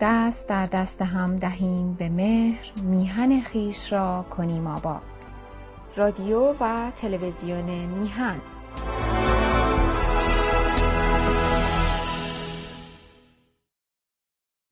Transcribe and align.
دست 0.00 0.46
در 0.46 0.66
دست 0.66 1.02
هم 1.02 1.38
دهیم 1.38 1.94
به 1.94 2.08
مهر 2.08 2.72
میهن 2.82 3.42
خویش 3.42 3.92
را 3.92 4.26
کنیم 4.30 4.66
آباد. 4.66 5.02
رادیو 5.96 6.54
و 6.60 6.92
تلویزیون 6.96 7.64
میهن. 7.86 8.40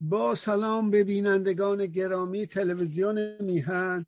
با 0.00 0.34
سلام 0.34 0.90
به 0.90 1.04
بینندگان 1.04 1.86
گرامی 1.86 2.46
تلویزیون 2.46 3.42
میهن 3.42 4.06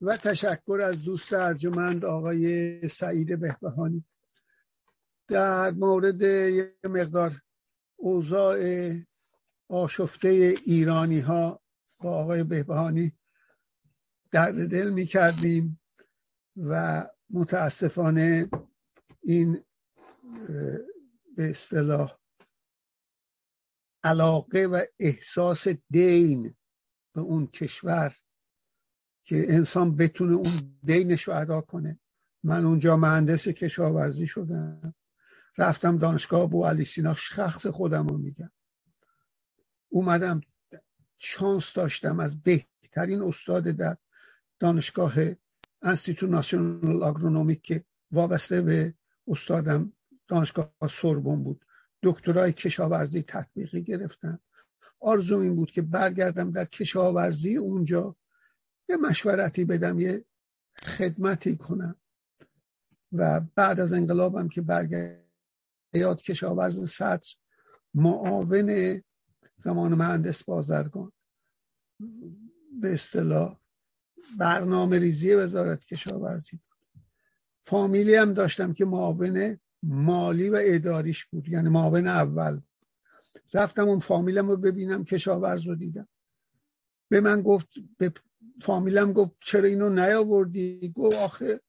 و 0.00 0.16
تشکر 0.16 0.80
از 0.84 1.04
دوست 1.04 1.32
ارجمند 1.32 2.04
آقای 2.04 2.88
سعید 2.88 3.40
بهبهانی. 3.40 4.04
در 5.28 5.70
مورد 5.70 6.22
یه 6.22 6.74
مقدار 6.84 7.32
اوضاع 7.96 8.58
آشفته 9.68 10.54
ایرانی 10.64 11.20
ها 11.20 11.62
با 12.00 12.10
آقای 12.10 12.44
بهبهانی 12.44 13.18
درد 14.30 14.70
دل 14.70 14.90
می 14.90 15.06
کردیم 15.06 15.80
و 16.56 17.06
متاسفانه 17.30 18.50
این 19.22 19.64
به 21.36 21.50
اصطلاح 21.50 22.18
علاقه 24.04 24.66
و 24.66 24.84
احساس 24.98 25.68
دین 25.90 26.54
به 27.14 27.20
اون 27.20 27.46
کشور 27.46 28.14
که 29.24 29.54
انسان 29.54 29.96
بتونه 29.96 30.36
اون 30.36 30.78
دینش 30.84 31.22
رو 31.22 31.34
ادا 31.34 31.60
کنه. 31.60 32.00
من 32.42 32.64
اونجا 32.64 32.96
مهندس 32.96 33.48
کشاورزی 33.48 34.26
شدم. 34.26 34.94
رفتم 35.58 35.98
دانشگاه 35.98 36.50
بو 36.50 36.66
علی 36.66 36.84
سینا 36.84 37.14
شخص 37.14 37.66
خودم 37.66 38.06
رو 38.06 38.18
میگم. 38.18 38.50
اومدم 39.88 40.40
شانس 41.18 41.72
داشتم 41.72 42.20
از 42.20 42.42
بهترین 42.42 43.22
استاد 43.22 43.64
در 43.64 43.96
دانشگاه 44.58 45.14
انستیتو 45.82 46.26
ناسیونال 46.26 47.02
آگرونومیک 47.02 47.62
که 47.62 47.84
وابسته 48.10 48.62
به 48.62 48.94
استادم 49.28 49.92
دانشگاه 50.28 50.72
سوربون 50.90 51.44
بود. 51.44 51.64
دکترای 52.02 52.52
کشاورزی 52.52 53.22
تطبیقی 53.22 53.82
گرفتم 53.82 54.40
آرزو 55.00 55.36
این 55.36 55.56
بود 55.56 55.70
که 55.70 55.82
برگردم 55.82 56.50
در 56.50 56.64
کشاورزی 56.64 57.56
اونجا 57.56 58.16
یه 58.88 58.96
مشورتی 58.96 59.64
بدم 59.64 60.00
یه 60.00 60.24
خدمتی 60.82 61.56
کنم. 61.56 61.96
و 63.12 63.40
بعد 63.54 63.80
از 63.80 63.92
انقلابم 63.92 64.48
که 64.48 64.62
برگرد 64.62 65.26
یاد 65.94 66.22
کشاورز 66.22 66.90
سطر 66.90 67.34
معاون 67.94 69.00
زمان 69.58 69.94
مهندس 69.94 70.44
بازرگان. 70.44 71.12
به 72.80 72.92
اصطلاح 72.92 73.60
برنامه 74.38 74.98
ریزی 74.98 75.34
وزارت 75.34 75.84
کشاورزی 75.84 76.56
بود. 76.56 77.02
فامیلی 77.60 78.14
هم 78.14 78.32
داشتم 78.32 78.72
که 78.72 78.84
معاون 78.84 79.58
مالی 79.82 80.48
و 80.50 80.58
اداریش 80.62 81.24
بود 81.24 81.48
یعنی 81.48 81.68
معاون 81.68 82.06
اول. 82.06 82.60
رفتم 83.54 83.88
اون 83.88 83.98
فامیلم 83.98 84.48
رو 84.48 84.56
ببینم 84.56 85.04
کشاورز 85.04 85.66
رو 85.66 85.74
دیدم. 85.74 86.08
به 87.08 87.20
من 87.20 87.42
گفت 87.42 87.68
به 87.98 88.12
فامیلم 88.60 89.12
گفت 89.12 89.32
چرا 89.40 89.64
اینو 89.64 89.88
نیاوردی؟ 89.90 90.92
گفت 90.94 91.16
آخه 91.16 91.60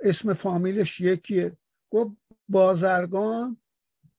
اسم 0.00 0.32
فامیلش 0.32 1.00
یکیه. 1.00 1.56
گفت 1.90 2.16
بازرگان 2.48 3.56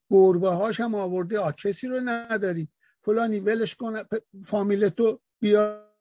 گربه 0.09 0.49
هاش 0.49 0.79
هم 0.79 0.95
آورده 0.95 1.39
آ 1.39 1.51
کسی 1.51 1.87
رو 1.87 1.99
نداری. 2.05 2.69
فلانی 3.05 3.39
ولش 3.39 3.75
کن 3.75 3.93
فامیل 4.43 4.89
تو 4.89 5.19
بیا 5.39 5.91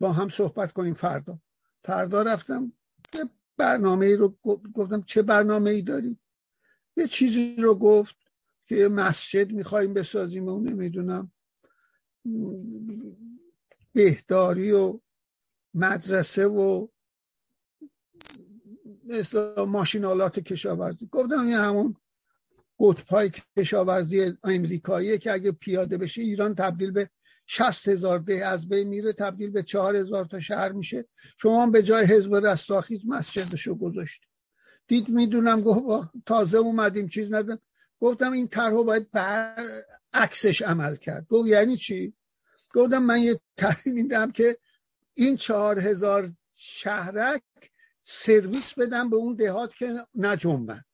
با 0.00 0.12
هم 0.12 0.28
صحبت 0.28 0.72
کنیم 0.72 0.94
فردا. 0.94 1.38
فردا 1.84 2.22
رفتم 2.22 2.72
برنامه 3.56 4.06
ای 4.06 4.16
رو 4.16 4.28
گفتم 4.74 5.02
چه 5.02 5.22
برنامه 5.22 5.70
ای 5.70 5.82
داری 5.82 6.18
یه 6.96 7.08
چیزی 7.08 7.56
رو 7.56 7.74
گفت 7.74 8.16
که 8.66 8.76
یه 8.76 8.88
مسجد 8.88 9.52
می‌خوایم 9.52 9.94
بسازیم 9.94 10.48
و 10.48 10.60
نمی‌دونم 10.60 11.32
بهداری 13.92 14.72
و 14.72 15.00
مدرسه 15.74 16.46
و 16.46 16.88
مثل 19.04 19.64
ماشینالات 19.64 20.40
کشاورزی. 20.40 21.08
گفتم 21.12 21.40
این 21.40 21.56
همون 21.56 21.96
قطبای 22.82 23.30
کشاورزی 23.56 24.32
امریکاییه 24.44 25.18
که 25.18 25.32
اگه 25.32 25.52
پیاده 25.52 25.98
بشه 25.98 26.22
ایران 26.22 26.54
تبدیل 26.54 26.90
به 26.90 27.10
شست 27.46 27.88
هزار 27.88 28.18
ده 28.18 28.46
از 28.46 28.68
بین 28.68 28.88
میره 28.88 29.12
تبدیل 29.12 29.50
به 29.50 29.62
چهار 29.62 29.96
هزار 29.96 30.24
تا 30.24 30.40
شهر 30.40 30.72
میشه. 30.72 31.04
شما 31.38 31.66
به 31.66 31.82
جای 31.82 32.04
حزب 32.04 32.34
رستاخیز 32.34 33.00
مسجدشو 33.06 33.74
گذاشت 33.74 34.22
دید 34.86 35.08
می‌دونم 35.08 35.60
گفت 35.60 36.12
تازه 36.26 36.58
اومدیم 36.58 37.08
چیز 37.08 37.32
ندارم. 37.32 37.60
گفتم 38.00 38.32
این 38.32 38.48
طرح 38.48 38.82
باید 38.82 39.10
بر 39.10 39.56
عکسش 40.12 40.62
عمل 40.62 40.96
کرد. 40.96 41.26
گفت 41.28 41.48
یعنی 41.48 41.76
چی؟ 41.76 42.14
گفتم 42.74 42.98
من 42.98 43.20
یه 43.20 43.40
طرحی 43.56 43.92
میدم 43.92 44.30
که 44.30 44.58
این 45.14 45.36
چهار 45.36 45.78
هزار 45.78 46.30
شهرک 46.54 47.42
سرویس 48.04 48.74
بدم 48.74 49.10
به 49.10 49.16
اون 49.16 49.34
دهات 49.34 49.74
که 49.74 49.94
نجنبن. 50.14 50.84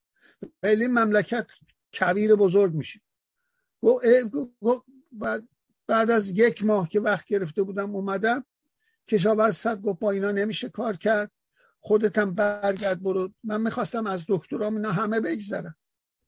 ولی 0.62 0.86
مملکت 0.86 1.50
کویر 1.92 2.34
بزرگ 2.34 2.74
میشه 2.74 3.00
بعد, 5.12 5.48
بعد 5.86 6.10
از 6.10 6.28
یک 6.30 6.64
ماه 6.64 6.88
که 6.88 7.00
وقت 7.00 7.26
گرفته 7.26 7.62
بودم 7.62 7.94
اومدم 7.96 8.44
کشاورز 9.08 9.56
صد 9.56 9.80
گفت 9.82 9.98
با 9.98 10.10
اینا 10.10 10.30
نمیشه 10.30 10.68
کار 10.68 10.96
کرد. 10.96 11.30
خودتم 11.80 12.34
برگرد 12.34 13.02
برو. 13.02 13.32
من 13.44 13.60
می‌خواستم 13.60 14.06
از 14.06 14.24
دکترام 14.28 14.76
اینا 14.76 14.92
همه 14.92 15.20
بگذرم. 15.20 15.76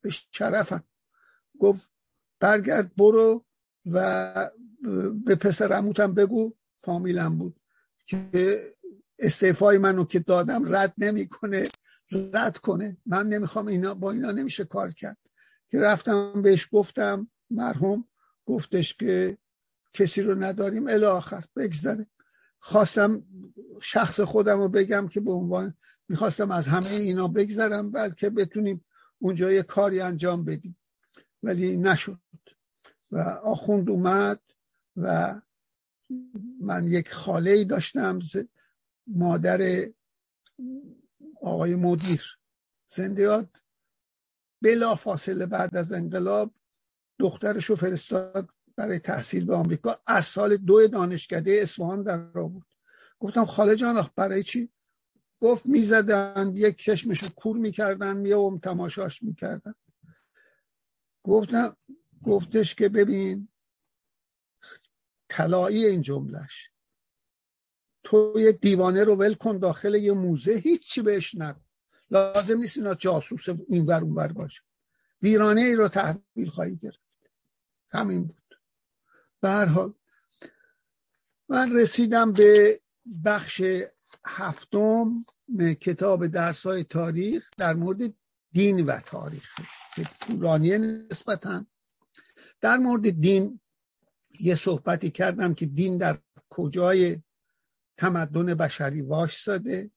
به 0.01 0.11
شرفم. 0.31 0.85
گفت 1.59 1.91
برگرد 2.41 2.95
برو 2.97 3.45
و 3.87 4.51
به 5.25 5.35
پسرموتم 5.35 6.15
بگو. 6.15 6.55
فامیلم 6.77 7.39
بود 7.39 7.61
که 8.07 8.61
استعفای 9.19 9.79
منو 9.79 10.05
که 10.05 10.19
دادم 10.19 10.75
رد 10.75 10.95
نمی‌کنه 10.99 11.69
رد 12.33 12.59
کنه. 12.59 12.97
من 13.07 13.29
نمی‌خوام 13.29 13.67
اینا 13.67 13.95
با 13.95 14.11
اینا 14.11 14.31
نمیشه 14.31 14.65
کار 14.65 14.93
کرد. 14.93 15.19
که 15.71 15.81
رفتم 15.81 16.43
بهش 16.43 16.69
گفتم 16.73 17.31
مرحوم 17.51 18.09
گفتش 18.47 18.95
که 18.95 19.39
کسی 19.93 20.23
رو 20.23 20.35
نداریم 20.35 20.87
الی 20.87 21.05
آخر 21.05 21.45
بگذره 21.57 22.07
خواستم 22.59 23.23
شخص 23.83 24.21
خودم 24.21 24.59
رو 24.59 24.69
بگم 24.69 25.09
که 25.09 25.21
به 25.21 25.33
عنوان 25.33 25.75
می‌خواستم 26.09 26.51
از 26.51 26.67
همه 26.67 26.91
اینا 26.91 27.29
بگذرم 27.29 27.91
بلکه 27.91 28.31
بتونیم 28.31 28.85
اونجا 29.19 29.53
یه 29.53 29.63
کاری 29.63 30.01
انجام 30.01 30.45
بدیم. 30.45 30.79
ولی 31.43 31.77
نشد. 31.77 32.21
و 33.11 33.19
آخوند 33.43 33.91
اومد 33.91 34.41
و 34.97 35.41
من 36.61 36.89
یک 36.89 37.13
خاله 37.13 37.51
ای 37.51 37.65
داشتم 37.65 38.19
مادر 39.07 39.89
آقای 41.43 41.75
مدیر. 41.75 42.39
زنده 42.89 43.23
یاد؟ 43.23 43.57
بلا 44.63 44.95
فاصله 44.95 45.47
بعد 45.47 45.77
از 45.77 45.93
انقلاب 45.93 46.55
دخترش 47.19 47.65
رو 47.65 47.77
فرستاد 47.77 48.49
برای 48.77 48.99
تحصیل 48.99 49.45
به 49.45 49.55
آمریکا. 49.55 50.01
از 50.07 50.25
سال 50.25 50.57
دو 50.57 50.87
دانشکده 50.87 51.59
اصفهان 51.63 52.03
در 52.03 52.17
را 52.17 52.49
بود. 52.49 52.67
گفتم 53.19 53.45
خاله 53.45 53.77
جان 53.77 54.09
برای 54.17 54.43
چی؟ 54.43 54.73
گفت 55.41 55.67
می‌زدن 55.67 56.53
یک 56.55 56.83
چشمشو 56.83 57.35
کور 57.37 57.57
می‌کردن 57.57 58.27
یه 58.27 58.39
ام 58.39 58.59
تماشاش 58.59 59.23
می‌کردن. 59.23 59.75
گفتم 61.23 61.77
گفتش 62.23 62.75
که 62.75 62.89
ببین 62.89 63.49
طلایی 65.29 65.87
این 65.87 66.03
جملش 66.03 66.71
تو 68.05 68.35
یه 68.37 68.53
دیوانه 68.53 69.05
رو 69.05 69.15
ول 69.15 69.35
کن 69.35 69.59
داخل 69.59 69.95
یه 69.95 70.13
موزه 70.13 70.53
هیچی 70.53 71.03
بهش 71.03 71.35
نرو 71.35 71.61
لازم 72.11 72.59
نیست 72.59 72.77
اینا 72.77 72.95
جاسوس 72.95 73.49
این 73.69 73.87
ور 73.87 74.03
اون 74.03 74.15
ور 74.15 74.33
باشه. 74.33 74.63
ویرانه 75.23 75.61
ای 75.61 75.75
رو 75.75 75.89
تحویل 75.89 76.51
خواهی 76.51 76.77
گرفت. 76.77 77.01
همین 77.89 78.25
بود. 78.25 78.61
به 79.41 79.49
هر 79.49 79.65
حال 79.65 79.95
من 81.49 81.77
رسیدم 81.77 82.33
به 82.33 82.81
بخش 83.25 83.63
هفتم 84.27 85.25
کتاب 85.81 86.27
درس 86.27 86.67
های 86.67 86.85
تاریخ 86.85 87.51
در 87.57 87.75
مورد 87.75 88.15
دین 88.53 88.87
و 88.87 89.01
تاریخ. 89.01 89.55
که 89.97 90.09
طولانیه 90.21 90.79
نسبتا. 90.79 91.67
در 92.61 92.77
مورد 92.77 93.11
دین 93.11 93.61
یه 94.41 94.55
صحبتی 94.55 95.11
کردم 95.11 95.55
که 95.55 95.67
دین 95.67 95.99
در 95.99 96.19
کجای 96.51 97.23
تمدن 97.97 98.55
بشری 98.55 99.03
واش 99.03 99.43
ساده 99.43 99.91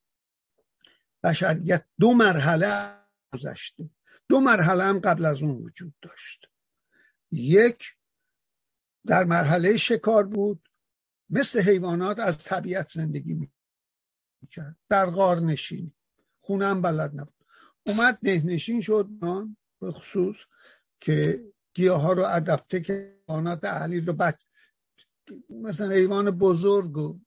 بشریت 1.23 1.85
دو 1.99 2.13
مرحله 2.13 2.99
گذشته. 3.33 3.89
دو 4.29 4.39
مرحله 4.39 4.83
هم 4.83 4.99
قبل 4.99 5.25
از 5.25 5.41
اون 5.41 5.51
وجود 5.51 5.93
داشت. 6.01 6.49
یک 7.31 7.95
در 9.05 9.23
مرحله 9.23 9.77
شکار 9.77 10.23
بود. 10.23 10.69
مثل 11.29 11.61
حیوانات 11.61 12.19
از 12.19 12.37
طبیعت 12.37 12.91
زندگی 12.91 13.49
می‌کرد. 14.41 14.77
در 14.89 15.05
غار 15.05 15.39
نشینی 15.39 15.95
خونه 16.41 16.65
هم 16.65 16.81
بلد 16.81 17.11
نبود. 17.13 17.45
اومد 17.85 18.19
نهنشین 18.23 18.81
شد. 18.81 19.09
به 19.81 19.91
خصوص 19.91 20.35
که 20.99 21.45
گیاه 21.73 22.01
ها 22.01 22.13
رو 22.13 22.23
ادپته 22.23 22.81
که 22.81 23.19
حیوانات 23.27 23.63
اهلی 23.63 24.01
رو 24.01 24.13
بچ 24.13 24.43
مثلا 25.49 25.91
حیوان 25.91 26.31
بزرگ 26.31 26.97
و 26.97 27.19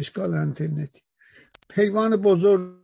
اشکال 0.00 0.34
انترنتی 0.34 1.00
حیوان 1.72 2.16
بزرگ 2.16 2.80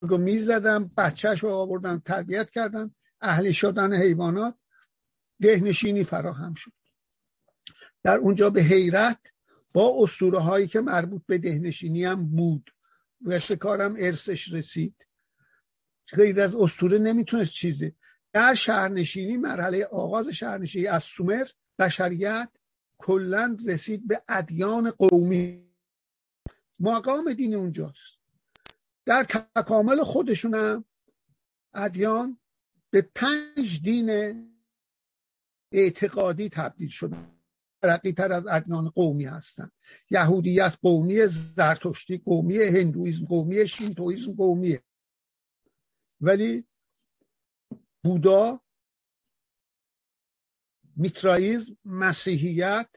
رو 0.00 0.18
می‌زدن 0.18 0.90
بچهش 0.96 1.42
رو 1.42 1.48
آوردن 1.48 1.98
تربیت 1.98 2.50
کردن 2.50 2.94
اهلی 3.20 3.52
شدن 3.52 3.92
حیوانات 3.92 4.54
دهنشینی 5.42 6.04
فراهم 6.04 6.54
شد. 6.54 6.72
در 8.02 8.18
اونجا 8.18 8.50
به 8.50 8.62
حیرت 8.62 9.18
با 9.74 9.94
اسطوره 10.02 10.38
هایی 10.38 10.66
که 10.66 10.80
مربوط 10.80 11.22
به 11.26 11.38
دهنشینی 11.38 12.04
هم 12.04 12.26
بود 12.26 12.70
و 13.22 13.38
کارم 13.38 13.94
ارسش 13.98 14.52
رسید. 14.52 15.06
غیر 16.12 16.40
از 16.40 16.54
اسطوره 16.54 16.98
نمی‌تونست 16.98 17.52
چیزی. 17.52 17.92
در 18.32 18.54
شهرنشینی 18.54 19.36
مرحله 19.36 19.84
آغاز 19.84 20.28
شهرنشینی 20.28 20.86
از 20.86 21.02
سومر 21.02 21.46
بشریت 21.78 22.48
کلا 22.98 23.56
رسید 23.66 24.08
به 24.08 24.22
ادیان 24.28 24.90
قومی. 24.90 25.69
مقام 26.80 27.32
دین 27.32 27.54
اونجاست. 27.54 28.20
در 29.06 29.24
تکامل 29.24 30.02
خودشون 30.02 30.54
هم 30.54 30.84
ادیان 31.74 32.40
به 32.90 33.02
پنج 33.14 33.82
دین 33.82 34.10
اعتقادی 35.72 36.48
تبدیل 36.48 36.88
شدن 36.88 37.40
ترقی 37.82 38.12
تر 38.12 38.32
از 38.32 38.46
ادیان 38.46 38.88
قومی 38.88 39.24
هستند 39.24 39.72
یهودیت 40.10 40.78
قومی 40.82 41.26
زرتشتی 41.26 42.18
قومی 42.18 42.58
هندویزم 42.58 43.24
قومی 43.24 43.68
شینتویزم 43.68 44.32
قومیه 44.32 44.82
ولی 46.20 46.64
بودا 48.04 48.60
میترائیزم 50.96 51.76
مسیحیت 51.84 52.88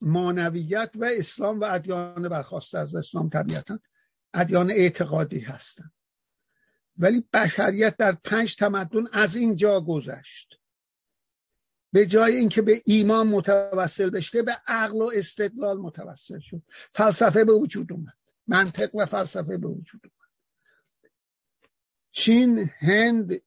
مانویت 0.00 0.90
و 0.94 1.04
اسلام 1.18 1.60
و 1.60 1.64
ادیان 1.64 2.28
برخواسته 2.28 2.78
از 2.78 2.94
اسلام 2.94 3.28
طبیعتا 3.28 3.78
ادیان 4.34 4.70
اعتقادی 4.70 5.40
هستند. 5.40 5.92
ولی 6.96 7.28
بشریت 7.32 7.96
در 7.96 8.12
پنج 8.12 8.56
تمدن 8.56 9.02
از 9.12 9.36
اینجا 9.36 9.80
گذشت. 9.80 10.60
به 11.92 12.06
جای 12.06 12.36
اینکه 12.36 12.62
به 12.62 12.82
ایمان 12.84 13.26
متوسل 13.26 14.10
بشه 14.10 14.42
به 14.42 14.56
عقل 14.66 15.02
و 15.02 15.10
استدلال 15.14 15.78
متوسل 15.78 16.40
شد. 16.40 16.62
فلسفه 16.68 17.44
به 17.44 17.52
وجود 17.52 17.92
اومد. 17.92 18.16
منطق 18.46 18.94
و 18.94 19.06
فلسفه 19.06 19.58
به 19.58 19.68
وجود 19.68 20.00
اومد. 20.04 20.30
چین 22.12 22.70
هند 22.78 23.42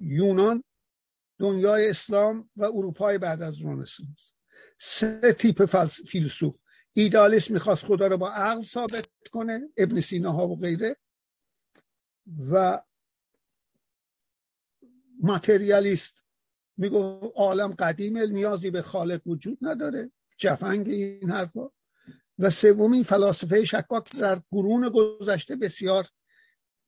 یونان 0.00 0.64
دنیای 1.38 1.90
اسلام 1.90 2.50
و 2.56 2.64
اروپای 2.64 3.18
بعد 3.18 3.42
از 3.42 3.62
رنسانس. 3.62 4.35
سه 4.78 5.32
تیپ 5.32 5.86
فیلسوف. 5.86 6.56
ایدالیست 6.92 7.50
می‌خواست 7.50 7.84
خدا 7.84 8.06
رو 8.06 8.16
با 8.16 8.30
عقل 8.30 8.62
ثابت 8.62 9.08
کنه 9.30 9.68
ابن 9.76 10.00
سینا 10.00 10.32
ها 10.32 10.48
و 10.48 10.58
غیره. 10.58 10.96
و 12.50 12.82
ماتریالیست 15.20 16.14
میگو 16.76 16.98
عالم 17.34 17.72
قدیم 17.72 18.18
نیازی 18.18 18.70
به 18.70 18.82
خالق 18.82 19.26
وجود 19.26 19.58
نداره. 19.60 20.10
جفنگ 20.38 20.88
این 20.88 21.30
حرفا. 21.30 21.68
و 22.38 22.50
سومین 22.50 23.02
فلاسفه 23.02 23.64
شکاک 23.64 24.16
در 24.16 24.42
قرون 24.50 24.88
گذشته 24.88 25.56
بسیار 25.56 26.08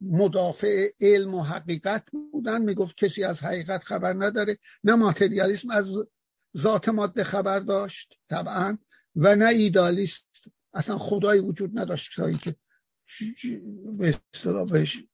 مدافع 0.00 0.90
علم 1.00 1.34
و 1.34 1.42
حقیقت 1.42 2.10
بودن. 2.10 2.62
می‌گفت 2.62 2.96
کسی 2.96 3.24
از 3.24 3.40
حقیقت 3.40 3.84
خبر 3.84 4.12
نداره. 4.12 4.58
نه 4.84 4.94
ماتریالیسم 4.94 5.70
از 5.70 5.86
ذات 6.58 6.88
ماده 6.88 7.24
خبر 7.24 7.60
داشت 7.60 8.14
طبعا 8.28 8.78
و 9.16 9.36
نه 9.36 9.46
ایدالیست. 9.46 10.26
اصلا 10.74 10.98
خدایی 10.98 11.40
وجود 11.40 11.78
نداشت 11.78 12.10
که 12.42 12.56
به 13.98 14.20
اصطلاح 14.34 14.66
بهش 14.66 15.04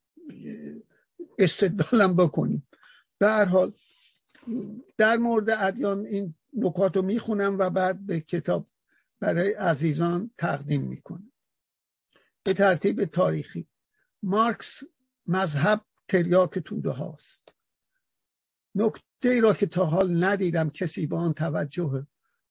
استدلالم 1.38 2.17
بکنیم. 2.17 2.69
به 3.19 3.26
هر 3.26 3.44
حال 3.44 3.73
در 4.96 5.17
مورد 5.17 5.50
ادیان 5.50 6.06
این 6.06 6.35
نکات 6.52 6.96
رو 6.96 7.02
می‌خونم 7.02 7.58
و 7.58 7.70
بعد 7.70 8.06
به 8.06 8.20
کتاب 8.20 8.67
برای 9.20 9.52
عزیزان 9.52 10.31
تقدیم 10.38 10.82
می‌کنم. 10.82 11.32
به 12.43 12.55
ترتیب 12.55 13.05
تاریخی. 13.05 13.69
مارکس 14.23 14.82
مذهب 15.26 15.85
تریاک 16.08 16.58
توده 16.58 16.91
هاست. 16.91 17.55
نکته 19.25 19.35
ای 19.35 19.41
را 19.41 19.55
که 19.55 19.67
تا 19.67 19.87
حال 19.87 20.25
ندیدم 20.25 20.71
کسی 20.71 21.06
به 21.06 21.17
آن 21.17 21.32
توجه 21.32 22.06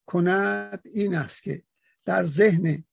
کند 0.05 0.81
این 0.85 1.15
است 1.15 1.43
که 1.43 1.63
در 2.05 2.23
ذهن 2.23 2.83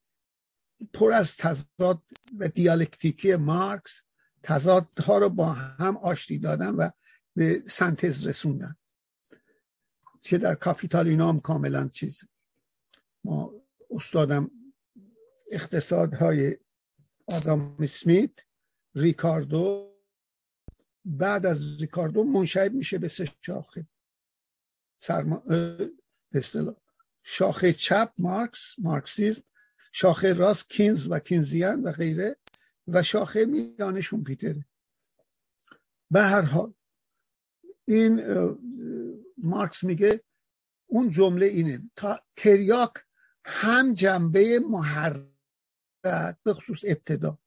پر 0.92 1.12
از 1.12 1.36
تضاد 1.36 2.02
و 2.38 2.48
دیالکتیکی 2.48 3.36
مارکس 3.36 4.02
تضادها 4.42 5.18
رو 5.18 5.28
با 5.28 5.52
هم 5.52 5.96
آشتی 5.96 6.38
دادن 6.38 6.74
و 6.74 6.90
به 7.36 7.62
سنتز 7.66 8.26
رسوندن 8.26 8.76
که 10.22 10.38
در 10.38 10.54
کاپیتال 10.54 11.08
اینا 11.08 11.28
هم 11.28 11.40
کاملا 11.40 11.88
چیز. 11.88 12.20
ما 13.24 13.52
استادم 13.90 14.50
اقتصادهای 15.52 16.56
آدام 17.26 17.86
سمیت 17.86 18.32
ریکاردو 18.94 19.89
بعد 21.18 21.46
از 21.46 21.80
ریکاردو 21.80 22.24
منشعب 22.24 22.74
میشه 22.74 22.98
به 22.98 23.08
سه 23.08 23.28
شاخه. 23.40 23.88
سرما... 24.98 25.42
شاخه 27.22 27.72
چپ 27.72 28.12
مارکس 28.18 28.74
مارکسیزم 28.78 29.42
شاخه 29.92 30.32
راست 30.32 30.70
کینز 30.70 31.08
و 31.10 31.18
کینزیان 31.18 31.82
و 31.82 31.92
غیره 31.92 32.36
و 32.88 33.02
شاخه 33.02 33.44
میانشون 33.44 34.24
پیتره 34.24 34.64
به 36.10 36.22
هر 36.22 36.40
حال 36.40 36.74
این 37.84 38.20
مارکس 39.38 39.84
میگه 39.84 40.20
اون 40.86 41.10
جمله 41.10 41.46
اینه. 41.46 41.90
تا 41.96 42.20
تریاک 42.36 42.92
هم 43.44 43.94
جنبه 43.94 44.60
محرک 44.70 46.36
به 46.42 46.52
خصوص 46.52 46.80
ابتدا. 46.84 47.38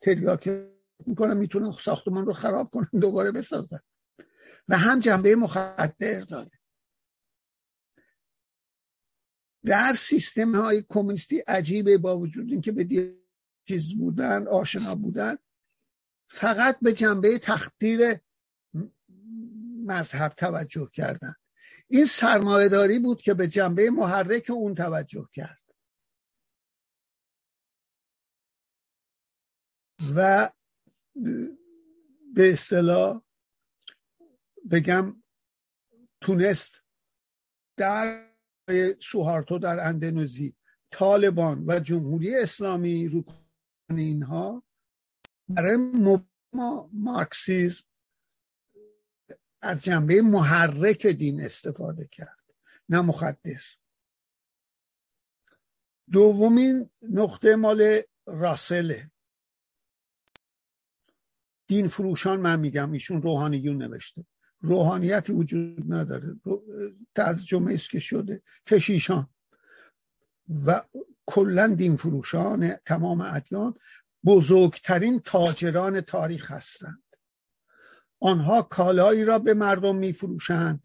تریاک 0.00 0.48
می‌کنن 1.08 1.36
می‌تونن 1.36 1.70
ساختمان 1.70 2.26
رو 2.26 2.32
خراب 2.32 2.70
کنن 2.70 3.00
دوباره 3.00 3.32
بسازن. 3.32 3.80
و 4.68 4.78
هم 4.78 4.98
جنبه 4.98 5.36
مخدر 5.36 6.20
داره. 6.20 6.50
در 9.64 9.94
سیستم 9.94 10.56
های 10.56 10.84
کمونیستی 10.88 11.38
عجیبه 11.38 11.98
با 11.98 12.18
وجود 12.18 12.50
اینکه 12.50 12.72
به 12.72 13.14
چیز 13.68 13.94
بودن 13.94 14.46
آشنا 14.46 14.94
بودن 14.94 15.38
فقط 16.30 16.78
به 16.82 16.92
جنبه 16.92 17.38
تخدیر 17.38 18.18
مذهب 19.86 20.32
توجه 20.32 20.90
کردن. 20.92 21.34
این 21.88 22.06
سرمایهداری 22.06 22.98
بود 22.98 23.20
که 23.20 23.34
به 23.34 23.48
جنبه 23.48 23.90
محرک 23.90 24.50
اون 24.50 24.74
توجه 24.74 25.28
کرد. 25.32 25.62
و 30.14 30.50
به 32.34 32.52
اصطلاح 32.52 33.22
بگم 34.70 35.22
تونست 36.20 36.84
در 37.76 38.28
سوهارتو 39.00 39.58
در 39.58 39.88
اندونزی 39.88 40.56
طالبان 40.90 41.64
و 41.66 41.80
جمهوری 41.80 42.34
اسلامی 42.34 43.08
رو 43.08 43.24
اینها 43.90 44.62
برای 45.48 45.76
مارکسیزم 46.92 47.84
از 49.60 49.84
جنبه 49.84 50.22
محرک 50.22 51.06
دین 51.06 51.40
استفاده 51.40 52.08
کرد 52.12 52.38
نه 52.88 53.00
مخدر 53.00 53.60
دومین 56.10 56.90
نقطه 57.10 57.56
مال 57.56 58.00
راسله. 58.26 59.10
دین 61.68 61.88
فروشان 61.88 62.40
من 62.40 62.60
میگم 62.60 62.92
ایشون 62.92 63.22
روحانیون 63.22 63.82
نوشته. 63.82 64.24
روحانیتی 64.60 65.32
وجود 65.32 65.92
نداره. 65.92 66.36
ترجمه 67.14 67.74
است 67.74 67.90
که 67.90 68.00
شده 68.00 68.42
کشیشان. 68.66 69.28
و 70.66 70.82
کلا 71.26 71.66
دین 71.66 71.96
فروشان 71.96 72.76
تمام 72.86 73.20
ادیان 73.20 73.74
بزرگترین 74.24 75.20
تاجران 75.20 76.00
تاریخ 76.00 76.50
هستند. 76.50 77.02
آنها 78.20 78.62
کالایی 78.62 79.24
را 79.24 79.38
به 79.38 79.54
مردم 79.54 79.96
میفروشند 79.96 80.82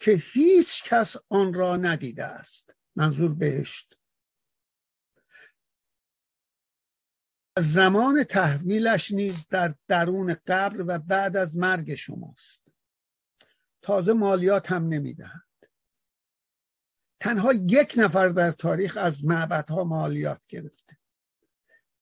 که 0.00 0.22
هیچ 0.32 0.84
کس 0.84 1.16
آن 1.28 1.54
را 1.54 1.76
ندیده 1.76 2.24
است. 2.24 2.70
منظور 2.96 3.34
بهشت. 3.34 3.96
زمان 7.58 8.24
تحویلش 8.24 9.12
نیز 9.12 9.46
در 9.48 9.74
درون 9.88 10.36
قبر 10.46 10.84
و 10.86 10.98
بعد 10.98 11.36
از 11.36 11.56
مرگ 11.56 11.94
شماست. 11.94 12.62
تازه 13.82 14.12
مالیات 14.12 14.72
هم 14.72 14.88
نمی‌دهند 14.88 15.42
تنها 17.20 17.52
یک 17.52 17.94
نفر 17.96 18.28
در 18.28 18.50
تاریخ 18.50 18.96
از 18.96 19.24
معبدها 19.24 19.84
مالیات 19.84 20.40
گرفته 20.48 20.98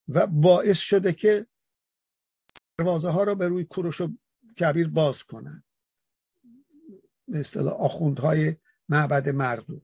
و 0.07 0.27
باعث 0.27 0.77
شده 0.77 1.13
که 1.13 1.47
دروازه 2.77 3.09
ها 3.09 3.23
را 3.23 3.35
به 3.35 3.47
روی 3.47 3.63
کوروش 3.63 4.01
و 4.01 4.13
کبیر 4.59 4.87
باز 4.87 5.23
کنند. 5.23 5.63
به 7.27 7.39
اصطلاح 7.39 7.73
آخوندهای 7.73 8.55
معبد 8.89 9.29
مردوک. 9.29 9.83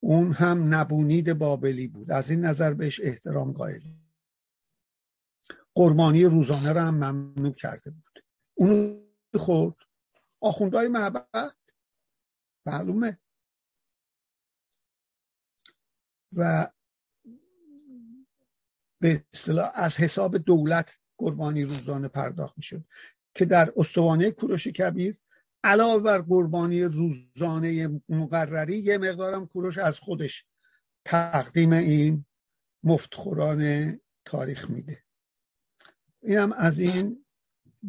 اون 0.00 0.32
هم 0.32 0.74
نبونید 0.74 1.32
بابلی 1.32 1.88
بود. 1.88 2.10
از 2.10 2.30
این 2.30 2.40
نظر 2.40 2.74
بهش 2.74 3.00
احترام 3.00 3.52
قائل 3.52 3.80
قربانی 5.76 6.24
روزانه 6.24 6.72
را 6.72 6.84
هم 6.84 6.94
ممنوع 6.94 7.52
کرده 7.52 7.90
بود. 7.90 8.24
اونو 8.54 9.00
خورد 9.34 9.74
آخوندهای 10.40 10.88
معبد؟ 10.88 11.56
معلومه. 12.66 13.18
و 16.32 16.70
به 19.00 19.24
اصطلاح 19.34 19.70
از 19.74 19.96
حساب 19.96 20.38
دولت 20.38 20.98
قربانی 21.18 21.64
روزانه 21.64 22.08
پرداخت 22.08 22.56
می‌شد 22.56 22.84
که 23.34 23.44
در 23.44 23.72
استوانه 23.76 24.30
کوروش 24.30 24.68
کبیر 24.68 25.20
علاوه 25.64 26.02
بر 26.02 26.18
قربانی 26.18 26.82
روزانه 26.82 28.00
مقرری 28.08 28.78
یه 28.78 28.98
مقدارم 28.98 29.46
کوروش 29.46 29.78
از 29.78 29.98
خودش 29.98 30.46
تقدیم 31.04 31.72
این 31.72 32.24
مفتخوران 32.82 33.92
تاریخ 34.24 34.70
میده. 34.70 35.05
اینم 36.26 36.52
از 36.52 36.78
این 36.78 37.24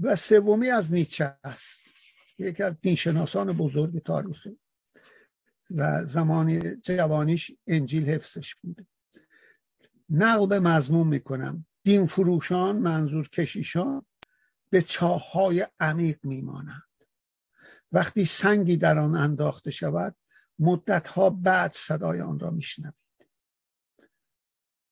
و 0.02 0.16
سومی 0.16 0.70
از 0.70 0.92
نیچه 0.94 1.38
است. 1.44 1.80
یکی 2.40 2.64
از 2.64 2.74
دینشناسان 2.82 3.58
بزرگ 3.58 4.04
تاریخ 4.04 4.48
و 5.72 6.06
زمان 6.06 6.82
جوانیش 6.82 7.52
انجیل 7.68 8.10
حفظش 8.10 8.56
بوده. 8.56 8.88
نقل 10.10 10.48
به 10.48 10.60
مضمون 10.60 11.08
می‌کنم. 11.08 11.66
دین 11.84 12.06
فروشان 12.06 12.78
منظور 12.78 13.30
کشیشان 13.30 14.06
به 14.70 14.82
چاه 14.82 15.32
های 15.32 15.68
عمیق 15.80 16.20
میمانند. 16.24 16.84
وقتی 17.92 18.26
سنگی 18.26 18.78
در 18.78 19.00
آن 19.00 19.16
انداخته 19.16 19.72
شود 19.72 20.16
مدتها 20.60 21.30
بعد 21.30 21.74
صدای 21.74 22.22
آن 22.22 22.40
را 22.40 22.52
میشنوید. 22.52 22.94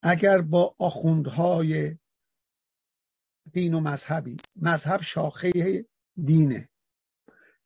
اگر 0.03 0.41
با 0.41 0.75
آخوندهای 0.79 1.97
دین 3.51 3.73
و 3.73 3.79
مذهبی. 3.79 4.37
مذهب 4.55 5.01
شاخه 5.01 5.85
دینه. 6.23 6.69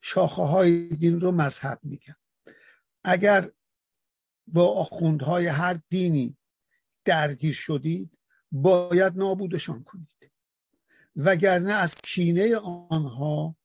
شاخه 0.00 0.42
های 0.42 0.88
دین 0.88 1.20
رو 1.20 1.32
مذهب 1.32 1.80
میگن. 1.82 2.16
اگر 3.04 3.50
با 4.46 4.68
آخوندهای 4.68 5.46
هر 5.46 5.80
دینی 5.88 6.36
درگیر 7.04 7.54
شدید 7.54 8.18
باید 8.52 9.16
نابودشان 9.16 9.84
کنید. 9.84 10.32
وگرنه 11.16 11.72
از 11.72 11.94
کینه 11.94 12.56
آنها 12.56 13.56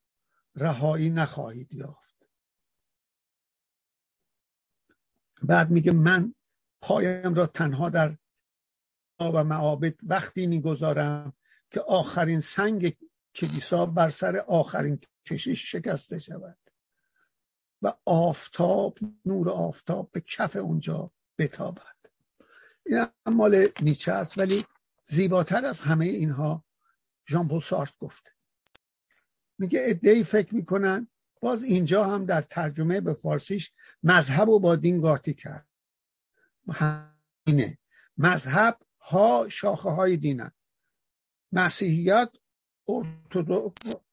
رهایی 0.55 1.10
نخواهید 1.10 1.74
یافت. 1.74 2.15
بعد 5.43 5.72
میگه 5.72 5.91
من 5.91 6.34
پایم 6.81 7.34
را 7.34 7.48
تنها 7.48 7.89
در 7.89 8.17
و 9.19 9.43
معابد 9.43 9.93
وقتی 10.03 10.48
می‌گذارم 10.48 11.34
که 11.72 11.81
آخرین 11.81 12.39
سنگ 12.39 12.98
کلیسا 13.36 13.86
بر 13.86 14.10
سر 14.10 14.38
آخرین 14.38 15.00
کشش 15.25 15.72
شکسته 15.72 16.19
شود. 16.19 16.57
و 17.81 17.93
آفتاب 18.05 18.98
نور 19.25 19.50
آفتاب 19.50 20.12
به 20.12 20.22
کف 20.22 20.55
اونجا 20.55 21.12
بتابد. 21.38 21.95
این 22.86 23.05
مال 23.25 23.67
نیچه 23.81 24.12
است 24.12 24.38
ولی 24.38 24.65
زیباتر 25.05 25.65
از 25.65 25.79
همه 25.79 26.05
اینها 26.05 26.65
ژان 27.29 27.48
پل 27.48 27.62
سارت 27.62 27.93
گفته. 28.00 28.31
میگه 29.57 29.84
ادهی 29.84 30.24
فکر 30.24 30.55
می‌کنن 30.55 31.07
باز 31.41 31.63
اینجا 31.63 32.03
هم 32.03 32.25
در 32.25 32.41
ترجمه 32.41 33.01
به 33.01 33.13
فارسیش 33.13 33.72
مذهب 34.03 34.50
و 34.50 34.60
با 34.60 34.75
دین 34.75 35.01
قاطی 35.01 35.34
کرد. 35.34 35.67
همینه. 36.72 37.77
مذهب 38.17 38.79
ها 39.00 39.48
شاخه 39.50 39.89
های 39.89 40.17
دینن. 40.17 40.51
مسیحیت 41.55 42.29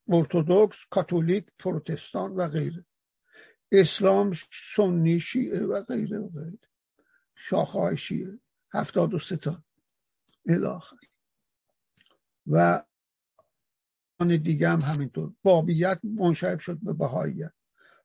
ارتودکس 0.08 0.76
کاتولیک 0.90 1.46
پروتستان 1.58 2.32
و 2.32 2.48
غیره. 2.48 2.84
اسلام 3.72 4.32
سنی 4.76 5.20
شیعه 5.20 5.62
و 5.66 5.82
غیره 5.82 6.18
و 6.18 6.28
غیره. 6.28 6.68
شاخه 7.34 7.78
های 7.78 7.96
شیعه. 7.96 8.38
هفتاد 8.74 9.14
و 9.14 9.18
ستا 9.18 9.64
الاخر 10.46 10.96
و 12.46 12.84
دیگه 14.18 14.68
هم 14.68 14.80
همینطور. 14.80 15.32
بابیت 15.42 16.00
منشعب 16.04 16.58
شد 16.58 16.78
به 16.82 16.92
بهاییت. 16.92 17.52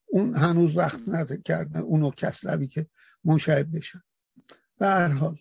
اون 0.06 0.36
هنوز 0.36 0.78
وقت 0.78 1.10
نکردن 1.10 1.80
اونو 1.80 2.12
کسروی 2.12 2.68
که 2.68 2.90
منشعب 3.24 3.76
بشن. 3.78 4.04
به 4.78 4.88
هر 4.88 5.08
حال. 5.08 5.40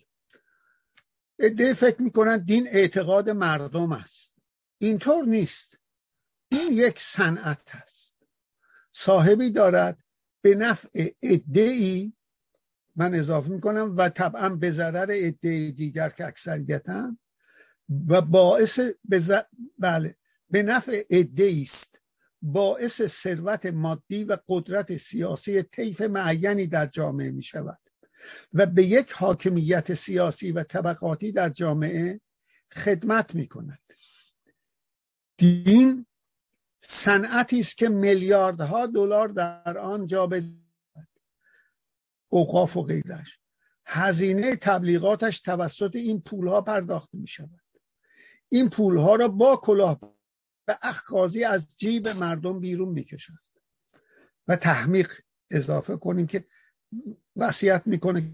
عده 1.39 1.73
فکر 1.73 2.01
می‌کنن 2.01 2.37
دین 2.37 2.67
اعتقاد 2.67 3.29
مردم 3.29 3.91
است. 3.91 4.33
اینطور 4.77 5.25
نیست. 5.25 5.77
این 6.51 6.71
یک 6.71 6.99
صنعت 6.99 7.75
است. 7.75 8.23
صاحبی 8.91 9.49
دارد 9.49 10.03
به 10.41 10.55
نفع 10.55 11.09
ای 11.53 12.13
من 12.95 13.15
اضافه 13.15 13.49
می‌کنم 13.49 13.93
و 13.97 14.09
طبعا 14.09 14.49
به 14.49 14.71
ضرر 14.71 15.11
عده 15.11 15.71
دیگر 15.71 16.09
که 16.09 16.25
اکثریتن 16.25 17.17
و 18.07 18.21
باعث 18.21 18.79
بله 19.79 20.15
به 20.49 20.63
نفع 20.63 21.03
عده 21.09 21.59
است. 21.61 22.01
باعث 22.41 23.01
ثروت 23.01 23.65
مادی 23.65 24.23
و 24.23 24.37
قدرت 24.47 24.97
سیاسی 24.97 25.63
طیف 25.63 26.01
معینی 26.01 26.67
در 26.67 26.85
جامعه 26.85 27.31
می 27.31 27.43
شود 27.43 27.79
و 28.53 28.65
به 28.65 28.83
یک 28.83 29.11
حاکمیت 29.11 29.93
سیاسی 29.93 30.51
و 30.51 30.63
طبقاتی 30.63 31.31
در 31.31 31.49
جامعه 31.49 32.21
خدمت 32.73 33.35
می 33.35 33.47
کند 33.47 33.79
دین 35.37 36.05
صنعتی 36.81 37.59
است 37.59 37.77
که 37.77 37.89
میلیاردها 37.89 38.87
دلار 38.87 39.27
در 39.27 39.77
آن 39.77 40.07
جا 40.07 40.29
اوقاف 42.29 42.77
و 42.77 42.83
غیرش. 42.83 43.39
هزینه 43.85 44.55
تبلیغاتش 44.55 45.41
توسط 45.41 45.95
این 45.95 46.21
پولها 46.21 46.61
پرداخت 46.61 47.09
می 47.13 47.27
شود 47.27 47.61
این 48.49 48.69
پولها 48.69 49.15
را 49.15 49.27
با 49.27 49.55
کلاه 49.55 49.99
به 50.65 50.77
اخخازی 50.81 51.43
از 51.43 51.77
جیب 51.77 52.07
مردم 52.07 52.59
بیرون 52.59 52.89
می‌کشند. 52.89 53.39
و 54.47 54.55
تحمیق 54.55 55.11
اضافه 55.51 55.97
کنیم 55.97 56.27
که 56.27 56.47
وصیت 57.37 57.83
می‌کنه 57.85 58.31